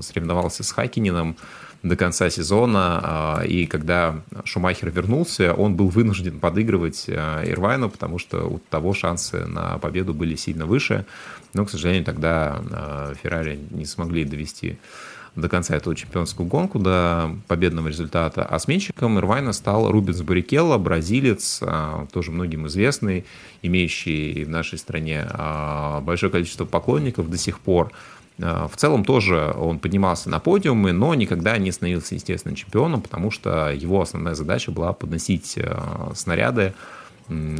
соревновался 0.00 0.62
с 0.64 0.72
Хакинином, 0.72 1.36
до 1.82 1.96
конца 1.96 2.28
сезона, 2.28 3.00
а, 3.02 3.42
и 3.42 3.66
когда 3.66 4.22
Шумахер 4.44 4.90
вернулся, 4.90 5.54
он 5.54 5.76
был 5.76 5.88
вынужден 5.88 6.38
подыгрывать 6.38 7.06
а, 7.08 7.42
Ирвайну, 7.44 7.88
потому 7.88 8.18
что 8.18 8.46
у 8.46 8.58
того 8.58 8.92
шансы 8.92 9.46
на 9.46 9.78
победу 9.78 10.12
были 10.12 10.34
сильно 10.34 10.66
выше, 10.66 11.06
но, 11.54 11.64
к 11.64 11.70
сожалению, 11.70 12.04
тогда 12.04 12.62
а, 12.70 13.14
Феррари 13.22 13.58
не 13.70 13.86
смогли 13.86 14.24
довести 14.24 14.78
до 15.36 15.48
конца 15.48 15.76
эту 15.76 15.94
чемпионскую 15.94 16.46
гонку, 16.48 16.80
до 16.80 17.30
победного 17.46 17.88
результата. 17.88 18.44
А 18.44 18.58
сменщиком 18.58 19.16
Ирвайна 19.16 19.52
стал 19.52 19.90
Рубенс 19.90 20.20
Баррикелло, 20.22 20.76
бразилец, 20.76 21.62
тоже 22.12 22.32
многим 22.32 22.66
известный, 22.66 23.24
имеющий 23.62 24.42
в 24.42 24.48
нашей 24.48 24.76
стране 24.76 25.24
большое 26.02 26.32
количество 26.32 26.64
поклонников 26.64 27.30
до 27.30 27.38
сих 27.38 27.60
пор. 27.60 27.92
Э, 28.40 28.68
в 28.70 28.76
целом 28.76 29.04
тоже 29.04 29.54
он 29.56 29.78
поднимался 29.78 30.30
на 30.30 30.40
подиумы, 30.40 30.92
но 30.92 31.14
никогда 31.14 31.58
не 31.58 31.72
становился, 31.72 32.14
естественно, 32.14 32.56
чемпионом, 32.56 33.02
потому 33.02 33.30
что 33.30 33.70
его 33.70 34.00
основная 34.00 34.34
задача 34.34 34.70
была 34.70 34.92
подносить 34.92 35.54
э, 35.56 35.76
снаряды 36.14 36.74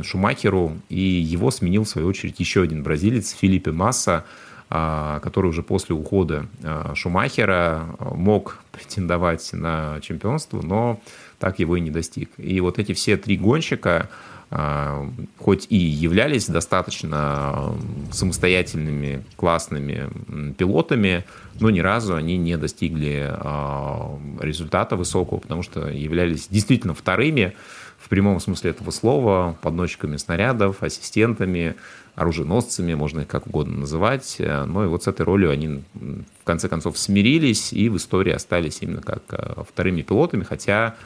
Шумахеру, 0.02 0.78
и 0.88 0.98
его 0.98 1.52
сменил, 1.52 1.84
в 1.84 1.88
свою 1.88 2.08
очередь, 2.08 2.40
еще 2.40 2.62
один 2.62 2.82
бразилец, 2.82 3.30
Филиппе 3.30 3.70
Масса, 3.70 4.24
э, 4.68 5.20
который 5.22 5.46
уже 5.46 5.62
после 5.62 5.94
ухода 5.94 6.46
Шумахера 6.94 7.84
мог 8.00 8.58
претендовать 8.72 9.48
на 9.52 10.00
чемпионство, 10.00 10.60
но 10.62 11.00
так 11.38 11.58
его 11.58 11.76
и 11.76 11.80
не 11.80 11.90
достиг. 11.90 12.30
И 12.36 12.60
вот 12.60 12.78
эти 12.78 12.92
все 12.92 13.16
три 13.16 13.36
гонщика, 13.36 14.08
а, 14.08 14.08
хоть 14.50 15.66
и 15.68 15.76
являлись 15.76 16.46
достаточно 16.46 17.72
самостоятельными, 18.10 19.24
классными 19.36 20.08
пилотами, 20.54 21.24
но 21.60 21.70
ни 21.70 21.78
разу 21.78 22.16
они 22.16 22.36
не 22.36 22.56
достигли 22.56 23.28
а, 23.30 24.18
результата 24.40 24.96
высокого, 24.96 25.38
потому 25.38 25.62
что 25.62 25.88
являлись 25.88 26.48
действительно 26.48 26.94
вторыми 26.94 27.54
в 27.98 28.08
прямом 28.08 28.40
смысле 28.40 28.70
этого 28.70 28.90
слова, 28.90 29.56
подносчиками 29.62 30.16
снарядов, 30.16 30.82
ассистентами, 30.82 31.76
оруженосцами, 32.16 32.94
можно 32.94 33.20
их 33.20 33.28
как 33.28 33.46
угодно 33.46 33.78
называть. 33.80 34.36
Но 34.40 34.84
и 34.84 34.88
вот 34.88 35.04
с 35.04 35.06
этой 35.06 35.22
ролью 35.22 35.50
они 35.50 35.84
в 35.94 36.44
конце 36.44 36.68
концов 36.68 36.98
смирились 36.98 37.72
и 37.72 37.88
в 37.88 37.96
истории 37.98 38.32
остались 38.32 38.78
именно 38.80 39.00
как 39.00 39.22
а, 39.28 39.62
вторыми 39.62 40.02
пилотами, 40.02 40.42
хотя 40.42 40.96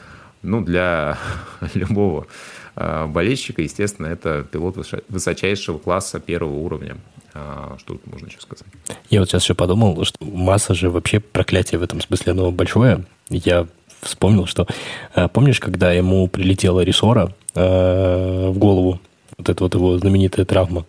ну, 0.41 0.61
для 0.61 1.19
любого 1.75 2.25
Э, 2.64 2.64
болельщика, 2.75 3.61
естественно, 3.61 4.07
это 4.07 4.43
пилот 4.43 4.77
высочайшего 5.07 5.77
класса 5.77 6.19
первого 6.19 6.55
уровня. 6.55 6.97
А, 7.35 7.75
что 7.79 7.93
тут 7.95 8.07
можно 8.07 8.27
еще 8.27 8.39
сказать? 8.39 8.65
Я 9.09 9.19
вот 9.19 9.29
сейчас 9.29 9.43
еще 9.43 9.55
подумал, 9.55 10.03
что 10.05 10.17
масса 10.23 10.73
же 10.73 10.89
вообще 10.89 11.19
проклятие 11.19 11.79
в 11.79 11.83
этом 11.83 11.99
смысле, 11.99 12.31
оно 12.31 12.51
большое. 12.51 13.03
Я 13.29 13.67
вспомнил, 13.99 14.45
что 14.45 14.67
э, 15.15 15.27
помнишь, 15.27 15.59
когда 15.59 15.91
ему 15.91 16.27
прилетела 16.29 16.79
рессора 16.79 17.33
э, 17.53 18.49
в 18.49 18.57
голову, 18.57 19.01
вот 19.37 19.49
эта 19.49 19.63
вот 19.63 19.73
его 19.73 19.97
знаменитая 19.97 20.45
травма. 20.45 20.85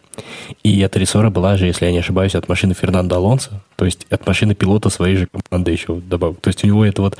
И 0.62 0.78
эта 0.78 1.00
рессора 1.00 1.30
была 1.30 1.56
же, 1.56 1.66
если 1.66 1.86
я 1.86 1.90
не 1.90 1.98
ошибаюсь, 1.98 2.36
от 2.36 2.48
машины 2.48 2.74
Фернандо 2.74 3.16
Алонсо, 3.16 3.60
то 3.74 3.84
есть 3.84 4.06
от 4.10 4.24
машины 4.24 4.54
пилота 4.54 4.88
своей 4.88 5.16
же 5.16 5.26
команды 5.26 5.72
еще 5.72 5.96
добавок. 5.96 6.40
То 6.40 6.48
есть 6.48 6.62
у 6.62 6.68
него 6.68 6.84
это 6.84 7.02
вот 7.02 7.18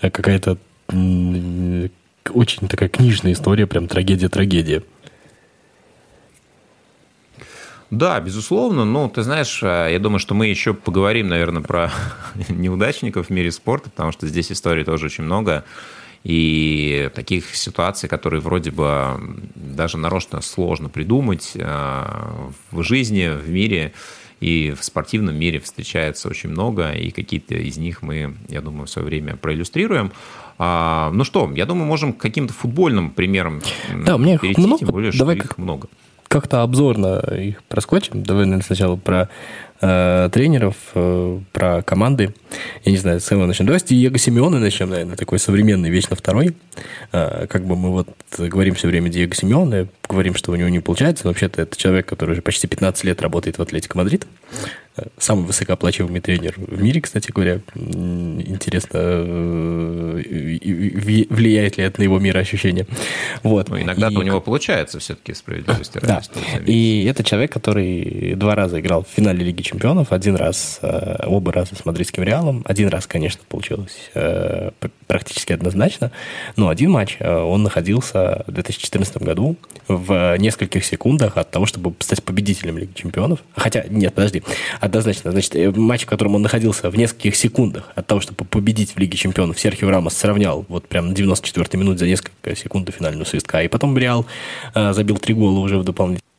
какая-то 0.00 0.58
очень 2.32 2.68
такая 2.68 2.88
книжная 2.88 3.32
история, 3.32 3.66
прям 3.66 3.88
трагедия-трагедия. 3.88 4.82
Да, 7.90 8.18
безусловно. 8.20 8.84
Ну, 8.84 9.08
ты 9.08 9.22
знаешь, 9.22 9.62
э, 9.62 9.88
я 9.92 9.98
думаю, 9.98 10.18
что 10.18 10.34
мы 10.34 10.46
еще 10.46 10.74
поговорим, 10.74 11.28
наверное, 11.28 11.62
про 11.62 11.92
неудачников 12.48 13.28
в 13.28 13.30
мире 13.30 13.52
спорта, 13.52 13.90
потому 13.90 14.10
что 14.10 14.26
здесь 14.26 14.50
историй 14.50 14.84
тоже 14.84 15.06
очень 15.06 15.24
много. 15.24 15.64
И 16.24 17.10
таких 17.14 17.54
ситуаций, 17.54 18.08
которые 18.08 18.40
вроде 18.40 18.70
бы 18.70 19.20
даже 19.54 19.98
нарочно 19.98 20.40
сложно 20.40 20.88
придумать 20.88 21.52
э, 21.54 22.04
в 22.70 22.82
жизни, 22.82 23.28
в 23.28 23.48
мире 23.48 23.92
и 24.40 24.74
в 24.76 24.82
спортивном 24.82 25.36
мире 25.36 25.60
встречается 25.60 26.28
очень 26.28 26.50
много, 26.50 26.92
и 26.92 27.10
какие-то 27.10 27.54
из 27.54 27.76
них 27.76 28.02
мы, 28.02 28.36
я 28.48 28.60
думаю, 28.60 28.86
в 28.86 28.90
свое 28.90 29.06
время 29.06 29.36
проиллюстрируем. 29.36 30.12
А, 30.58 31.10
ну 31.12 31.24
что, 31.24 31.50
я 31.54 31.66
думаю, 31.66 31.86
можем 31.86 32.12
к 32.12 32.18
каким-то 32.18 32.52
футбольным 32.52 33.10
примерам 33.10 33.60
да, 34.04 34.16
у 34.16 34.18
меня 34.18 34.38
перейти, 34.38 34.60
много. 34.60 34.78
тем 34.78 34.88
более, 34.88 35.12
Давай 35.12 35.36
что 35.36 35.46
их 35.46 35.58
много. 35.58 35.88
Как-то 36.28 36.62
обзорно 36.62 37.18
их 37.36 37.62
проскочим. 37.64 38.22
Давай 38.22 38.44
наверное, 38.44 38.64
сначала 38.64 38.96
про 38.96 39.28
э, 39.80 40.28
тренеров, 40.32 40.76
э, 40.94 41.40
про 41.52 41.82
команды. 41.82 42.34
Я 42.84 42.92
не 42.92 42.98
знаю, 42.98 43.20
с 43.20 43.28
кого 43.28 43.46
начнем. 43.46 43.66
Давайте 43.66 43.94
Диего 43.94 44.18
Симеона 44.18 44.58
начнем, 44.58 44.90
наверное, 44.90 45.16
такой 45.16 45.38
современный, 45.38 45.90
вечно 45.90 46.16
второй. 46.16 46.56
Э, 47.12 47.46
как 47.48 47.64
бы 47.66 47.76
мы 47.76 47.90
вот 47.90 48.08
говорим 48.36 48.74
все 48.74 48.88
время 48.88 49.10
Диего 49.10 49.34
Симеона, 49.34 49.86
говорим, 50.08 50.34
что 50.34 50.52
у 50.52 50.56
него 50.56 50.68
не 50.68 50.80
получается, 50.80 51.24
но 51.24 51.30
вообще-то 51.30 51.62
это 51.62 51.76
человек, 51.76 52.06
который 52.06 52.32
уже 52.32 52.42
почти 52.42 52.66
15 52.66 53.04
лет 53.04 53.22
работает 53.22 53.58
в 53.58 53.62
Атлетико 53.62 53.96
Мадрид 53.96 54.26
самый 55.18 55.46
высокооплачиваемый 55.46 56.20
тренер 56.20 56.54
в 56.56 56.80
мире, 56.80 57.00
кстати 57.00 57.32
говоря. 57.32 57.60
Интересно, 57.74 58.98
э, 59.02 60.22
влияет 61.30 61.78
ли 61.78 61.84
это 61.84 62.00
на 62.00 62.04
его 62.04 62.18
мироощущение. 62.20 62.86
Вот. 63.42 63.68
Ну, 63.70 63.80
иногда 63.80 64.08
и... 64.08 64.16
у 64.16 64.22
него 64.22 64.40
получается 64.40 65.00
все-таки 65.00 65.34
справедливости 65.34 65.98
Да. 66.02 66.22
И 66.64 67.06
это 67.10 67.24
человек, 67.24 67.52
который 67.52 68.34
два 68.36 68.54
раза 68.54 68.78
играл 68.80 69.04
в 69.04 69.08
финале 69.08 69.44
Лиги 69.44 69.62
Чемпионов, 69.62 70.12
один 70.12 70.36
раз, 70.36 70.78
э, 70.82 71.24
оба 71.26 71.52
раза 71.52 71.74
с 71.74 71.84
мадридским 71.84 72.22
Реалом. 72.22 72.62
Один 72.64 72.88
раз, 72.88 73.06
конечно, 73.06 73.40
получилось 73.48 74.10
э, 74.14 74.70
практически 75.08 75.52
однозначно, 75.52 76.12
но 76.56 76.68
один 76.68 76.92
матч 76.92 77.18
он 77.20 77.62
находился 77.62 78.44
в 78.46 78.52
2014 78.52 79.16
году 79.18 79.56
в 79.88 79.93
нескольких 80.38 80.84
секундах 80.84 81.36
от 81.36 81.50
того, 81.50 81.66
чтобы 81.66 81.94
стать 82.00 82.22
победителем 82.22 82.78
Лиги 82.78 82.92
Чемпионов. 82.94 83.40
Хотя, 83.54 83.84
нет, 83.88 84.14
подожди, 84.14 84.42
однозначно. 84.80 85.32
Значит, 85.32 85.56
э, 85.56 85.70
матч, 85.70 86.02
в 86.02 86.06
котором 86.06 86.34
он 86.34 86.42
находился 86.42 86.90
в 86.90 86.96
нескольких 86.96 87.36
секундах 87.36 87.90
от 87.94 88.06
того, 88.06 88.20
чтобы 88.20 88.44
победить 88.44 88.92
в 88.94 88.98
Лиге 88.98 89.16
Чемпионов, 89.16 89.58
Серхио 89.58 89.90
Рамос 89.90 90.16
сравнял 90.16 90.64
вот 90.68 90.88
прям 90.88 91.08
на 91.08 91.12
94-й 91.12 91.78
минуте 91.78 92.00
за 92.00 92.06
несколько 92.06 92.56
секунд 92.56 92.86
до 92.86 92.92
финального 92.92 93.24
свистка. 93.24 93.62
И 93.62 93.68
потом 93.68 93.96
Реал 93.96 94.26
э, 94.74 94.92
забил 94.92 95.18
три 95.18 95.34
гола 95.34 95.58
уже 95.60 95.78
в 95.78 95.84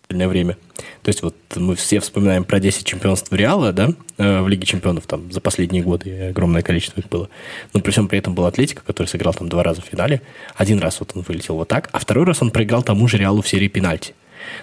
дополнительное 0.06 0.28
время. 0.28 0.58
То 1.04 1.10
есть 1.10 1.22
вот 1.22 1.36
мы 1.56 1.76
все 1.76 2.00
вспоминаем 2.00 2.44
про 2.44 2.60
10 2.60 2.86
чемпионств 2.86 3.32
Реала, 3.32 3.72
да, 3.72 3.90
э, 4.18 4.42
в 4.42 4.48
Лиге 4.48 4.66
чемпионов 4.66 5.06
там 5.08 5.32
за 5.32 5.42
последние 5.42 5.84
годы 5.84 6.30
огромное 6.30 6.62
количество 6.62 7.00
их 7.00 7.10
было. 7.10 7.30
Но 7.74 7.82
при 7.82 7.92
всем 7.92 8.08
при 8.08 8.20
этом 8.20 8.34
был 8.34 8.46
Атлетика, 8.46 8.82
который 8.86 9.08
сыграл 9.08 9.34
там 9.34 9.50
два 9.50 9.64
раза 9.64 9.82
в 9.82 9.86
финале. 9.86 10.22
Один 10.56 10.80
раз 10.80 11.00
вот 11.00 11.12
он 11.16 11.24
вылетел 11.28 11.56
вот 11.56 11.68
так, 11.68 11.90
а 11.92 12.00
второй 12.00 12.26
раз 12.26 12.42
он 12.42 12.52
проиграл 12.52 12.84
тому 12.84 13.08
же 13.08 13.18
Реалу 13.18 13.42
в 13.42 13.48
серии 13.48 13.68
пенальти. 13.68 14.14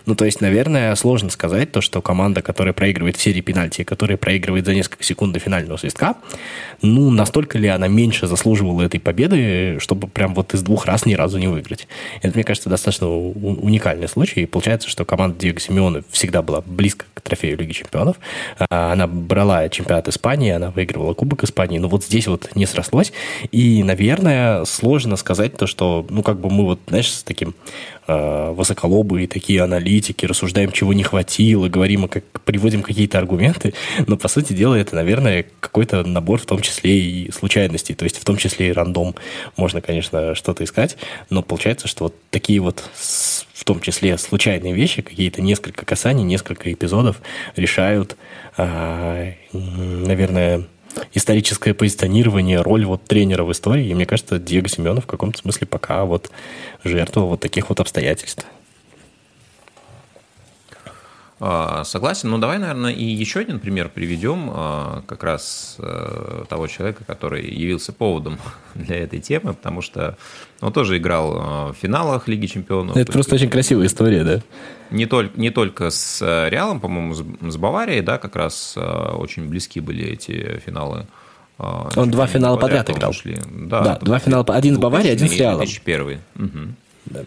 Ну, 0.06 0.14
то 0.14 0.24
есть, 0.24 0.40
наверное, 0.40 0.94
сложно 0.94 1.30
сказать 1.30 1.72
то, 1.72 1.80
что 1.80 2.02
команда, 2.02 2.42
которая 2.42 2.72
проигрывает 2.72 3.16
в 3.16 3.20
серии 3.22 3.40
пенальти, 3.40 3.84
которая 3.84 4.16
проигрывает 4.16 4.66
за 4.66 4.74
несколько 4.74 5.04
секунд 5.04 5.32
до 5.32 5.38
финального 5.38 5.76
свистка, 5.76 6.16
ну, 6.80 7.10
настолько 7.10 7.58
ли 7.58 7.68
она 7.68 7.88
меньше 7.88 8.26
заслуживала 8.26 8.82
этой 8.82 9.00
победы, 9.00 9.78
чтобы 9.80 10.08
прям 10.08 10.34
вот 10.34 10.54
из 10.54 10.62
двух 10.62 10.86
раз 10.86 11.06
ни 11.06 11.14
разу 11.14 11.38
не 11.38 11.48
выиграть. 11.48 11.88
Это, 12.22 12.34
мне 12.34 12.44
кажется, 12.44 12.68
достаточно 12.68 13.08
уникальный 13.08 14.08
случай. 14.08 14.42
И 14.42 14.46
получается, 14.46 14.88
что 14.88 15.04
команда 15.04 15.38
Диего 15.38 15.60
Симеона 15.60 16.02
всегда 16.10 16.42
была 16.42 16.62
близко 16.64 17.06
к 17.14 17.20
трофею 17.20 17.58
Лиги 17.58 17.72
Чемпионов. 17.72 18.16
А, 18.58 18.92
она 18.92 19.06
брала 19.06 19.68
чемпионат 19.68 20.08
Испании, 20.08 20.50
она 20.50 20.70
выигрывала 20.70 21.14
Кубок 21.14 21.44
Испании, 21.44 21.78
но 21.78 21.88
вот 21.88 22.04
здесь 22.04 22.26
вот 22.26 22.50
не 22.54 22.66
срослось. 22.66 23.12
И, 23.50 23.82
наверное, 23.82 24.64
сложно 24.64 25.16
сказать 25.16 25.56
то, 25.56 25.66
что, 25.66 26.06
ну, 26.08 26.22
как 26.22 26.40
бы 26.40 26.50
мы 26.50 26.64
вот, 26.64 26.80
знаешь, 26.88 27.10
с 27.12 27.22
таким 27.22 27.54
э, 28.06 28.50
высоколобые 28.52 29.26
такие 29.26 29.62
аналитики, 29.72 30.26
рассуждаем, 30.26 30.72
чего 30.72 30.92
не 30.92 31.02
хватило, 31.02 31.68
говорим, 31.68 32.08
как, 32.08 32.24
приводим 32.44 32.82
какие-то 32.82 33.18
аргументы, 33.18 33.74
но, 34.06 34.16
по 34.16 34.28
сути 34.28 34.52
дела, 34.52 34.74
это, 34.74 34.94
наверное, 34.94 35.46
какой-то 35.60 36.04
набор, 36.04 36.40
в 36.40 36.46
том 36.46 36.60
числе 36.60 36.98
и 36.98 37.32
случайностей, 37.32 37.94
то 37.94 38.04
есть 38.04 38.18
в 38.18 38.24
том 38.24 38.36
числе 38.36 38.68
и 38.68 38.72
рандом. 38.72 39.14
Можно, 39.56 39.80
конечно, 39.80 40.34
что-то 40.34 40.64
искать, 40.64 40.96
но 41.30 41.42
получается, 41.42 41.88
что 41.88 42.04
вот 42.04 42.14
такие 42.30 42.60
вот 42.60 42.84
в 42.94 43.64
том 43.64 43.80
числе 43.80 44.18
случайные 44.18 44.72
вещи, 44.72 45.02
какие-то 45.02 45.40
несколько 45.40 45.86
касаний, 45.86 46.24
несколько 46.24 46.72
эпизодов 46.72 47.22
решают, 47.56 48.16
э, 48.56 49.32
наверное, 49.52 50.64
историческое 51.14 51.72
позиционирование, 51.72 52.60
роль 52.60 52.84
вот 52.84 53.04
тренера 53.04 53.44
в 53.44 53.52
истории. 53.52 53.86
И 53.86 53.94
мне 53.94 54.04
кажется, 54.04 54.38
Диего 54.38 54.68
Семенов 54.68 55.04
в 55.04 55.06
каком-то 55.06 55.38
смысле 55.38 55.66
пока 55.66 56.04
вот 56.04 56.30
жертва 56.84 57.20
вот 57.20 57.40
таких 57.40 57.68
вот 57.68 57.80
обстоятельств. 57.80 58.44
А, 61.44 61.82
согласен, 61.82 62.30
но 62.30 62.38
давай, 62.38 62.58
наверное, 62.58 62.92
и 62.92 63.02
еще 63.02 63.40
один 63.40 63.58
пример 63.58 63.88
приведем 63.88 64.48
а, 64.54 65.02
как 65.08 65.24
раз 65.24 65.74
э, 65.80 66.44
того 66.48 66.68
человека, 66.68 67.02
который 67.04 67.44
явился 67.44 67.92
поводом 67.92 68.38
для 68.76 68.98
этой 68.98 69.18
темы, 69.18 69.52
потому 69.52 69.82
что 69.82 70.16
он 70.60 70.72
тоже 70.72 70.98
играл 70.98 71.34
а, 71.34 71.72
в 71.72 71.76
финалах 71.76 72.28
Лиги 72.28 72.46
Чемпионов. 72.46 72.96
Это 72.96 73.10
просто 73.10 73.34
очень 73.34 73.50
красивая 73.50 73.86
история, 73.86 74.22
да? 74.22 74.40
Не 74.92 75.06
только, 75.06 75.36
не 75.36 75.50
только 75.50 75.90
с 75.90 76.22
э, 76.22 76.48
Реалом, 76.48 76.78
по-моему, 76.78 77.12
с 77.14 77.56
Баварией, 77.56 78.02
да, 78.02 78.18
как 78.18 78.36
раз 78.36 78.76
очень 78.76 79.48
близки 79.48 79.80
были 79.80 80.04
эти 80.04 80.60
финалы. 80.64 81.08
Он 81.58 82.08
два 82.08 82.28
финала 82.28 82.56
подряд, 82.56 82.86
подряд 82.86 82.98
играл. 82.98 83.12
Шли. 83.12 83.36
Да, 83.50 83.80
да 83.80 83.98
два 84.00 84.20
финала, 84.20 84.44
один 84.44 84.76
с 84.76 84.78
Баварией, 84.78 85.12
один 85.12 85.28
с 85.28 85.32
Реалом. 85.32 85.64
2001. 85.64 86.20
Угу. 86.36 86.50
Да. 87.06 87.20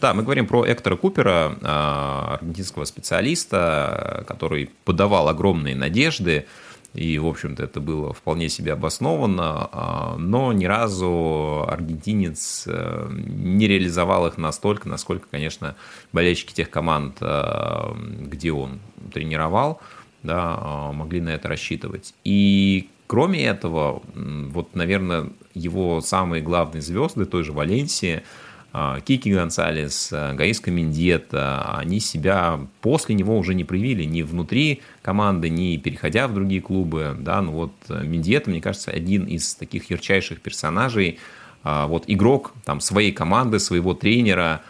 Да, 0.00 0.14
мы 0.14 0.22
говорим 0.22 0.46
про 0.46 0.64
Эктора 0.64 0.96
Купера, 0.96 1.58
а, 1.60 2.38
аргентинского 2.40 2.84
специалиста, 2.86 4.24
который 4.26 4.70
подавал 4.84 5.28
огромные 5.28 5.76
надежды, 5.76 6.46
и, 6.94 7.18
в 7.18 7.26
общем-то, 7.26 7.62
это 7.62 7.80
было 7.80 8.14
вполне 8.14 8.48
себе 8.48 8.72
обоснованно, 8.72 9.68
а, 9.70 10.16
но 10.16 10.54
ни 10.54 10.64
разу 10.64 11.66
аргентинец 11.68 12.64
э, 12.66 13.08
не 13.12 13.68
реализовал 13.68 14.26
их 14.26 14.38
настолько, 14.38 14.88
насколько, 14.88 15.28
конечно, 15.30 15.76
болельщики 16.12 16.52
тех 16.52 16.70
команд, 16.70 17.18
э, 17.20 17.92
где 18.22 18.52
он 18.52 18.80
тренировал, 19.12 19.80
да, 20.22 20.90
могли 20.92 21.20
на 21.20 21.28
это 21.28 21.46
рассчитывать. 21.46 22.14
И 22.24 22.88
кроме 23.06 23.44
этого, 23.44 24.02
вот, 24.14 24.74
наверное, 24.74 25.28
его 25.54 26.00
самые 26.00 26.42
главные 26.42 26.80
звезды 26.80 27.26
той 27.26 27.44
же 27.44 27.52
Валенсии– 27.52 28.22
а, 28.32 28.49
Кики 28.72 29.32
Гонсалес, 29.32 30.10
а, 30.12 30.32
Гаиска 30.34 30.70
Мендета, 30.70 31.76
они 31.76 31.98
себя 31.98 32.60
после 32.80 33.16
него 33.16 33.36
уже 33.36 33.54
не 33.54 33.64
проявили 33.64 34.04
ни 34.04 34.22
внутри 34.22 34.82
команды, 35.02 35.48
ни 35.48 35.76
переходя 35.76 36.28
в 36.28 36.34
другие 36.34 36.60
клубы. 36.60 37.16
Да, 37.18 37.42
ну 37.42 37.52
вот 37.52 37.72
э, 37.88 38.04
Мендета, 38.04 38.48
мне 38.50 38.60
кажется, 38.60 38.92
один 38.92 39.24
из 39.24 39.54
таких 39.56 39.90
ярчайших 39.90 40.40
персонажей. 40.40 41.18
А, 41.64 41.88
вот 41.88 42.04
игрок 42.06 42.52
там, 42.64 42.80
своей 42.80 43.12
команды, 43.12 43.58
своего 43.58 43.94
тренера, 43.94 44.62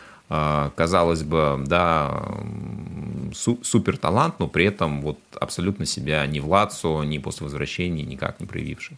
казалось 0.77 1.25
бы, 1.25 1.61
да, 1.67 2.23
супер 3.35 3.97
талант, 3.97 4.37
но 4.39 4.47
при 4.47 4.65
этом 4.65 5.01
вот 5.01 5.19
абсолютно 5.41 5.87
себя 5.87 6.25
ни 6.29 6.39
в 6.39 6.49
Лацо, 6.49 7.03
ни 7.03 7.19
после 7.19 7.47
возвращения 7.47 8.05
никак 8.05 8.39
не 8.39 8.47
проявивший. 8.47 8.97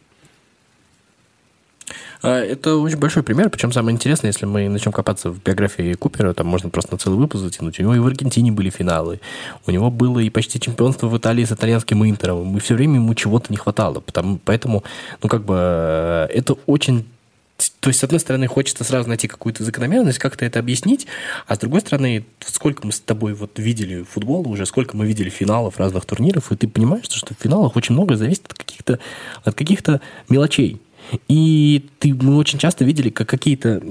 А, 2.23 2.39
это 2.41 2.77
очень 2.77 2.99
большой 2.99 3.23
пример, 3.23 3.51
причем 3.51 3.73
самое 3.73 3.95
интересное, 3.95 4.29
если 4.29 4.47
мы 4.47 4.69
начнем 4.69 4.93
копаться 4.93 5.31
в 5.31 5.43
биографии 5.43 5.95
Купера, 5.95 6.33
там 6.35 6.47
можно 6.47 6.71
просто 6.71 6.93
на 6.93 6.99
целый 6.99 7.19
выпуск 7.19 7.43
затянуть. 7.43 7.79
У 7.79 7.83
него 7.83 7.95
и 7.95 7.99
в 7.99 8.07
Аргентине 8.07 8.53
были 8.53 8.71
финалы, 8.71 9.21
у 9.67 9.71
него 9.71 9.91
было 9.91 10.19
и 10.21 10.31
почти 10.31 10.61
чемпионство 10.61 11.09
в 11.09 11.17
Италии 11.17 11.45
с 11.45 11.53
итальянским 11.53 12.05
Интером, 12.05 12.57
и 12.57 12.61
все 12.61 12.75
время 12.75 12.97
ему 12.97 13.15
чего-то 13.15 13.47
не 13.51 13.57
хватало, 13.57 14.01
потому, 14.01 14.39
поэтому, 14.45 14.85
ну, 15.23 15.29
как 15.29 15.45
бы, 15.45 15.55
э, 15.57 16.27
это 16.33 16.55
очень 16.67 17.07
то 17.81 17.89
есть, 17.89 18.01
с 18.01 18.05
одной 18.05 18.21
стороны, 18.21 18.47
хочется 18.47 18.85
сразу 18.85 19.09
найти 19.09 19.29
какую-то 19.29 19.65
закономерность, 19.65 20.19
как-то 20.19 20.45
это 20.45 20.59
объяснить, 20.59 21.07
а 21.47 21.55
с 21.55 21.59
другой 21.59 21.81
стороны, 21.81 22.25
сколько 22.41 22.87
мы 22.87 22.93
с 22.93 23.01
тобой 23.01 23.35
вот 23.35 23.59
видели 23.59 24.03
футбола 24.03 24.49
уже, 24.49 24.67
сколько 24.67 24.97
мы 24.97 25.07
видели 25.07 25.31
финалов 25.31 25.79
разных 25.79 26.05
турниров, 26.05 26.51
и 26.51 26.57
ты 26.57 26.67
понимаешь, 26.69 27.05
что 27.05 27.35
в 27.35 27.39
финалах 27.41 27.77
очень 27.77 27.95
много 27.95 28.17
зависит 28.17 28.47
от 28.47 28.55
каких-то 28.55 28.99
от 29.45 29.55
каких-то 29.55 30.01
мелочей. 30.29 30.81
И 31.29 31.89
ты, 31.99 32.15
мы 32.15 32.37
очень 32.37 32.59
часто 32.59 32.85
видели, 32.85 33.11
как 33.11 33.29
какие-то 33.29 33.83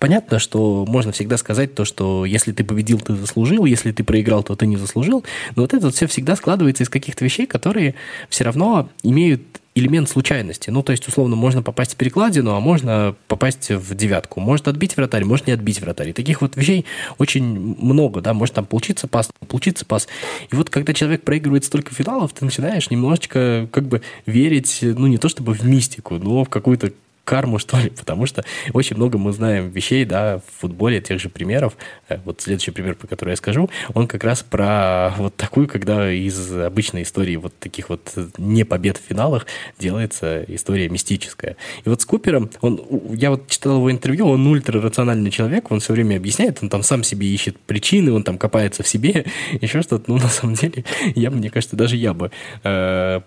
Понятно, 0.00 0.38
что 0.38 0.86
можно 0.88 1.12
всегда 1.12 1.36
сказать 1.36 1.74
то, 1.74 1.84
что 1.84 2.24
если 2.24 2.52
ты 2.52 2.64
победил, 2.64 2.98
ты 3.00 3.14
заслужил, 3.14 3.66
если 3.66 3.92
ты 3.92 4.02
проиграл, 4.02 4.42
то 4.42 4.56
ты 4.56 4.66
не 4.66 4.78
заслужил. 4.78 5.24
Но 5.56 5.62
вот 5.62 5.74
это 5.74 5.84
вот 5.86 5.94
все 5.94 6.06
всегда 6.06 6.36
складывается 6.36 6.84
из 6.84 6.88
каких-то 6.88 7.22
вещей, 7.22 7.46
которые 7.46 7.94
все 8.30 8.44
равно 8.44 8.88
имеют 9.02 9.42
элемент 9.74 10.08
случайности. 10.08 10.70
Ну, 10.70 10.82
то 10.82 10.92
есть, 10.92 11.06
условно, 11.06 11.36
можно 11.36 11.62
попасть 11.62 11.94
в 11.94 11.96
перекладину, 11.96 12.54
а 12.54 12.60
можно 12.60 13.14
попасть 13.28 13.70
в 13.70 13.94
девятку. 13.94 14.40
Может 14.40 14.68
отбить 14.68 14.96
вратарь, 14.96 15.24
может 15.24 15.46
не 15.46 15.52
отбить 15.52 15.80
вратарь. 15.80 16.10
И 16.10 16.12
таких 16.12 16.40
вот 16.40 16.56
вещей 16.56 16.86
очень 17.18 17.44
много, 17.44 18.20
да, 18.20 18.34
может 18.34 18.54
там 18.54 18.66
получиться 18.66 19.06
пас, 19.06 19.30
получиться 19.48 19.84
пас. 19.86 20.08
И 20.50 20.56
вот 20.56 20.70
когда 20.70 20.92
человек 20.92 21.22
проигрывает 21.22 21.64
столько 21.64 21.94
финалов, 21.94 22.32
ты 22.32 22.44
начинаешь 22.44 22.90
немножечко 22.90 23.68
как 23.70 23.86
бы 23.86 24.02
верить, 24.26 24.78
ну, 24.82 25.06
не 25.06 25.18
то 25.18 25.28
чтобы 25.28 25.54
в 25.54 25.64
мистику, 25.64 26.16
но 26.16 26.44
в 26.44 26.48
какую-то 26.48 26.92
карму, 27.24 27.58
что 27.60 27.78
ли, 27.78 27.90
потому 27.90 28.26
что 28.26 28.44
очень 28.72 28.96
много 28.96 29.18
мы 29.18 29.32
знаем 29.32 29.70
вещей, 29.70 30.04
да, 30.04 30.38
в 30.38 30.60
футболе, 30.60 31.00
тех 31.00 31.20
же 31.20 31.28
примеров. 31.28 31.76
Э, 32.08 32.18
вот 32.24 32.40
следующий 32.40 32.70
пример, 32.70 32.94
про 32.94 33.06
который 33.06 33.30
я 33.30 33.36
скажу, 33.36 33.70
он 33.94 34.06
как 34.06 34.24
раз 34.24 34.42
про 34.42 35.14
вот 35.16 35.36
такую, 35.36 35.68
когда 35.68 36.10
из 36.10 36.52
обычной 36.52 37.02
истории 37.02 37.36
вот 37.36 37.56
таких 37.58 37.88
вот 37.88 38.12
не 38.38 38.64
побед 38.64 38.98
в 38.98 39.02
финалах 39.08 39.46
делается 39.78 40.44
история 40.48 40.88
мистическая. 40.88 41.56
И 41.84 41.88
вот 41.88 42.00
с 42.00 42.04
Купером, 42.04 42.50
он, 42.60 42.80
я 43.10 43.30
вот 43.30 43.48
читал 43.48 43.76
его 43.76 43.90
интервью, 43.90 44.28
он 44.28 44.46
ультрарациональный 44.46 45.30
человек, 45.30 45.70
он 45.70 45.80
все 45.80 45.92
время 45.92 46.16
объясняет, 46.16 46.58
он 46.62 46.68
там 46.68 46.82
сам 46.82 47.02
себе 47.02 47.26
ищет 47.26 47.58
причины, 47.58 48.12
он 48.12 48.22
там 48.22 48.38
копается 48.38 48.82
в 48.82 48.88
себе, 48.88 49.26
еще 49.60 49.82
что-то. 49.82 50.10
Ну, 50.10 50.18
на 50.18 50.28
самом 50.28 50.54
деле, 50.54 50.84
я, 51.14 51.30
мне 51.30 51.50
кажется, 51.50 51.76
даже 51.76 51.96
я 51.96 52.14
бы 52.14 52.30
э, 52.64 53.20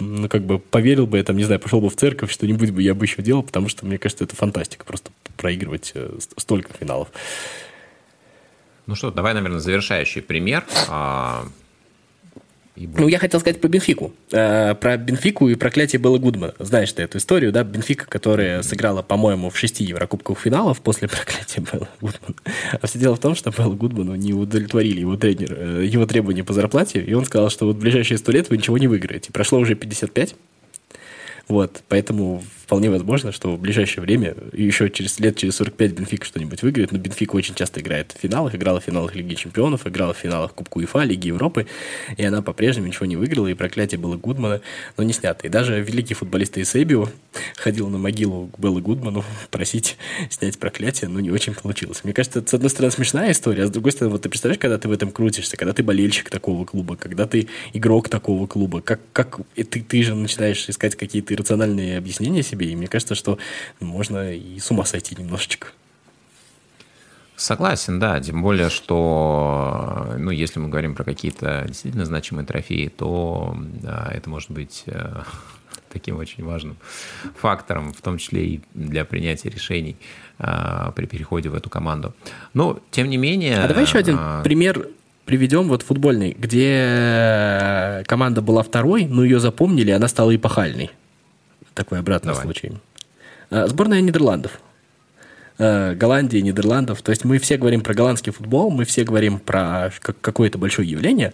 ну, 0.00 0.28
как 0.28 0.42
бы 0.44 0.58
поверил 0.58 1.06
бы 1.06 1.18
я, 1.18 1.24
там, 1.24 1.36
не 1.36 1.44
знаю, 1.44 1.60
пошел 1.60 1.80
бы 1.80 1.88
в 1.88 1.96
церковь, 1.96 2.32
что-нибудь 2.32 2.70
бы 2.70 2.82
я 2.82 2.94
бы 2.94 3.04
еще 3.04 3.22
делал, 3.22 3.42
потому 3.42 3.68
что, 3.68 3.86
мне 3.86 3.98
кажется, 3.98 4.24
это 4.24 4.36
фантастика, 4.36 4.84
просто 4.84 5.10
проигрывать 5.36 5.92
э, 5.94 6.18
столько 6.36 6.72
финалов. 6.72 7.08
Ну 8.86 8.94
что, 8.94 9.10
давай, 9.10 9.34
наверное, 9.34 9.58
завершающий 9.58 10.22
пример. 10.22 10.64
А, 12.76 12.80
ну, 12.98 13.08
я 13.08 13.18
хотел 13.18 13.40
сказать 13.40 13.60
про 13.60 13.68
Бенфику. 13.68 14.12
Э, 14.32 14.74
про 14.74 14.96
Бенфику 14.96 15.48
и 15.48 15.54
проклятие 15.54 16.00
Белла 16.00 16.18
Гудмана. 16.18 16.54
Знаешь 16.58 16.92
ты 16.92 17.02
эту 17.02 17.18
историю, 17.18 17.52
да? 17.52 17.64
Бенфика, 17.64 18.06
которая 18.06 18.62
сыграла, 18.62 19.02
по-моему, 19.02 19.50
в 19.50 19.58
шести 19.58 19.84
Еврокубках 19.84 20.38
финалов 20.38 20.80
после 20.80 21.08
проклятия 21.08 21.60
Белла 21.60 21.88
Гудмана. 22.00 22.36
А 22.80 22.86
все 22.86 22.98
дело 22.98 23.16
в 23.16 23.20
том, 23.20 23.34
что 23.34 23.50
Белла 23.50 23.74
Гудману 23.74 24.14
не 24.14 24.32
удовлетворили 24.32 25.00
его 25.00 25.16
тренер, 25.16 25.54
э, 25.56 25.84
его 25.86 26.06
требования 26.06 26.44
по 26.44 26.52
зарплате, 26.52 27.00
и 27.00 27.14
он 27.14 27.24
сказал, 27.24 27.50
что 27.50 27.66
вот 27.66 27.76
в 27.76 27.78
ближайшие 27.78 28.18
сто 28.18 28.32
лет 28.32 28.50
вы 28.50 28.58
ничего 28.58 28.78
не 28.78 28.88
выиграете. 28.88 29.32
Прошло 29.32 29.58
уже 29.58 29.74
55, 29.74 30.34
вот, 31.48 31.82
поэтому 31.88 32.42
вполне 32.66 32.90
возможно, 32.90 33.30
что 33.30 33.54
в 33.54 33.60
ближайшее 33.60 34.02
время, 34.02 34.34
еще 34.52 34.90
через 34.90 35.20
лет, 35.20 35.36
через 35.36 35.54
45 35.56 35.92
Бенфика 35.92 36.26
что-нибудь 36.26 36.62
выиграет, 36.62 36.90
но 36.90 36.98
Бенфика 36.98 37.36
очень 37.36 37.54
часто 37.54 37.80
играет 37.80 38.12
в 38.12 38.20
финалах, 38.20 38.56
играла 38.56 38.80
в 38.80 38.84
финалах 38.84 39.14
Лиги 39.14 39.34
Чемпионов, 39.34 39.86
играла 39.86 40.12
в 40.12 40.18
финалах 40.18 40.52
Кубку 40.52 40.80
УЕФА, 40.80 41.04
Лиги 41.04 41.28
Европы, 41.28 41.68
и 42.16 42.24
она 42.24 42.42
по-прежнему 42.42 42.88
ничего 42.88 43.06
не 43.06 43.14
выиграла, 43.14 43.46
и 43.46 43.54
проклятие 43.54 44.00
было 44.00 44.16
Гудмана, 44.16 44.62
но 44.96 45.04
не 45.04 45.12
снято. 45.12 45.46
И 45.46 45.48
даже 45.48 45.80
великий 45.80 46.14
футболист 46.14 46.58
Эйсебио 46.58 47.08
ходил 47.54 47.88
на 47.88 47.98
могилу 47.98 48.48
к 48.48 48.58
Беллу 48.58 48.80
Гудману 48.80 49.24
просить 49.52 49.96
снять 50.28 50.58
проклятие, 50.58 51.08
но 51.08 51.20
не 51.20 51.30
очень 51.30 51.54
получилось. 51.54 52.02
Мне 52.02 52.12
кажется, 52.12 52.40
это, 52.40 52.50
с 52.50 52.54
одной 52.54 52.70
стороны, 52.70 52.90
смешная 52.90 53.30
история, 53.30 53.62
а 53.62 53.66
с 53.68 53.70
другой 53.70 53.92
стороны, 53.92 54.12
вот 54.12 54.22
ты 54.22 54.28
представляешь, 54.28 54.60
когда 54.60 54.76
ты 54.76 54.88
в 54.88 54.92
этом 54.92 55.12
крутишься, 55.12 55.56
когда 55.56 55.72
ты 55.72 55.84
болельщик 55.84 56.30
такого 56.30 56.64
клуба, 56.64 56.96
когда 56.96 57.28
ты 57.28 57.46
игрок 57.74 58.08
такого 58.08 58.48
клуба, 58.48 58.80
как, 58.80 58.98
как 59.12 59.38
ты, 59.54 59.80
ты 59.80 60.02
же 60.02 60.16
начинаешь 60.16 60.68
искать 60.68 60.96
какие-то 60.96 61.32
иррациональные 61.32 61.98
объяснения 61.98 62.42
себе, 62.42 62.55
и 62.64 62.76
мне 62.76 62.88
кажется, 62.88 63.14
что 63.14 63.38
можно 63.80 64.32
и 64.32 64.58
с 64.58 64.70
ума 64.70 64.84
сойти 64.84 65.14
немножечко. 65.16 65.68
Согласен, 67.36 68.00
да, 68.00 68.18
тем 68.18 68.42
более, 68.42 68.70
что, 68.70 70.14
ну, 70.16 70.30
если 70.30 70.58
мы 70.58 70.70
говорим 70.70 70.94
про 70.94 71.04
какие-то 71.04 71.64
действительно 71.68 72.06
значимые 72.06 72.46
трофеи, 72.46 72.88
то 72.88 73.54
да, 73.82 74.10
это 74.10 74.30
может 74.30 74.50
быть 74.50 74.84
э, 74.86 75.20
таким 75.92 76.16
очень 76.16 76.44
важным 76.44 76.78
фактором, 77.38 77.92
в 77.92 78.00
том 78.00 78.16
числе 78.16 78.46
и 78.46 78.60
для 78.72 79.04
принятия 79.04 79.50
решений 79.50 79.96
э, 80.38 80.92
при 80.96 81.04
переходе 81.04 81.50
в 81.50 81.54
эту 81.54 81.68
команду. 81.68 82.14
Но, 82.54 82.80
тем 82.90 83.10
не 83.10 83.18
менее... 83.18 83.58
А 83.58 83.68
давай 83.68 83.84
еще 83.84 83.98
один 83.98 84.16
э, 84.18 84.40
пример 84.42 84.88
приведем 85.26 85.68
вот 85.68 85.82
футбольный, 85.82 86.34
где 86.38 88.02
команда 88.06 88.40
была 88.40 88.62
второй, 88.62 89.04
но 89.04 89.24
ее 89.24 89.40
запомнили, 89.40 89.90
и 89.90 89.92
она 89.92 90.08
стала 90.08 90.34
эпохальной 90.34 90.90
такой 91.76 92.00
обратный 92.00 92.32
Давай. 92.32 92.42
случай. 92.42 92.72
А, 93.50 93.68
сборная 93.68 94.00
Нидерландов. 94.00 94.58
А, 95.58 95.94
Голландии, 95.94 96.38
Нидерландов. 96.38 97.02
То 97.02 97.10
есть 97.10 97.24
мы 97.24 97.38
все 97.38 97.56
говорим 97.56 97.82
про 97.82 97.94
голландский 97.94 98.32
футбол, 98.32 98.70
мы 98.70 98.84
все 98.84 99.04
говорим 99.04 99.38
про 99.38 99.92
какое-то 100.02 100.58
большое 100.58 100.90
явление. 100.90 101.32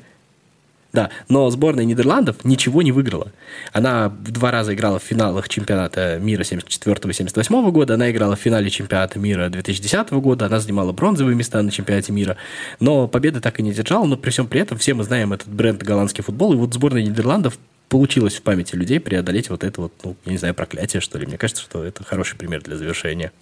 Да, 0.92 1.08
но 1.30 1.48
сборная 1.48 1.86
Нидерландов 1.86 2.44
ничего 2.44 2.82
не 2.82 2.92
выиграла. 2.92 3.32
Она 3.72 4.10
два 4.10 4.50
раза 4.50 4.74
играла 4.74 4.98
в 4.98 5.02
финалах 5.02 5.48
чемпионата 5.48 6.18
мира 6.20 6.42
74-78 6.42 7.70
года, 7.70 7.94
она 7.94 8.10
играла 8.10 8.36
в 8.36 8.40
финале 8.40 8.68
чемпионата 8.68 9.18
мира 9.18 9.48
2010 9.48 10.10
года, 10.10 10.46
она 10.46 10.60
занимала 10.60 10.92
бронзовые 10.92 11.34
места 11.34 11.62
на 11.62 11.70
чемпионате 11.70 12.12
мира, 12.12 12.36
но 12.78 13.08
победы 13.08 13.40
так 13.40 13.58
и 13.58 13.62
не 13.62 13.72
держала, 13.72 14.04
но 14.04 14.18
при 14.18 14.28
всем 14.28 14.46
при 14.46 14.60
этом 14.60 14.76
все 14.76 14.92
мы 14.92 15.04
знаем 15.04 15.32
этот 15.32 15.48
бренд 15.48 15.82
голландский 15.82 16.22
футбол, 16.22 16.52
и 16.52 16.56
вот 16.56 16.74
сборная 16.74 17.02
Нидерландов 17.02 17.56
получилось 17.92 18.36
в 18.36 18.42
памяти 18.42 18.74
людей 18.74 19.00
преодолеть 19.00 19.50
вот 19.50 19.64
это 19.64 19.82
вот, 19.82 19.92
ну, 20.02 20.16
я 20.24 20.32
не 20.32 20.38
знаю, 20.38 20.54
проклятие, 20.54 21.02
что 21.02 21.18
ли. 21.18 21.26
Мне 21.26 21.36
кажется, 21.36 21.62
что 21.62 21.84
это 21.84 22.02
хороший 22.02 22.36
пример 22.36 22.62
для 22.62 22.78
завершения. 22.78 23.32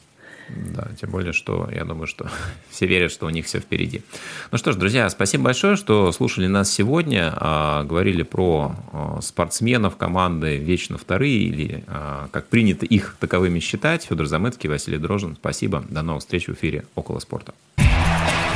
Да, 0.48 0.88
тем 1.00 1.10
более, 1.10 1.32
что 1.32 1.68
я 1.72 1.84
думаю, 1.84 2.08
что 2.08 2.28
все 2.68 2.86
верят, 2.86 3.12
что 3.12 3.26
у 3.26 3.30
них 3.30 3.46
все 3.46 3.60
впереди. 3.60 4.02
Ну 4.50 4.58
что 4.58 4.72
ж, 4.72 4.74
друзья, 4.74 5.08
спасибо 5.08 5.44
большое, 5.44 5.76
что 5.76 6.10
слушали 6.10 6.48
нас 6.48 6.68
сегодня. 6.68 7.32
А, 7.36 7.84
говорили 7.84 8.24
про 8.24 8.74
а, 8.92 9.20
спортсменов 9.22 9.96
команды 9.96 10.56
«Вечно 10.56 10.98
вторые» 10.98 11.38
или 11.44 11.84
а, 11.86 12.28
как 12.32 12.48
принято 12.48 12.84
их 12.84 13.14
таковыми 13.20 13.60
считать. 13.60 14.02
Федор 14.02 14.26
Замыцкий, 14.26 14.68
Василий 14.68 14.98
Дрожин. 14.98 15.36
Спасибо. 15.36 15.84
До 15.88 16.02
новых 16.02 16.22
встреч 16.22 16.48
в 16.48 16.54
эфире 16.54 16.86
«Около 16.96 17.20
спорта». 17.20 17.54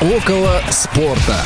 «Около 0.00 0.60
спорта». 0.72 1.40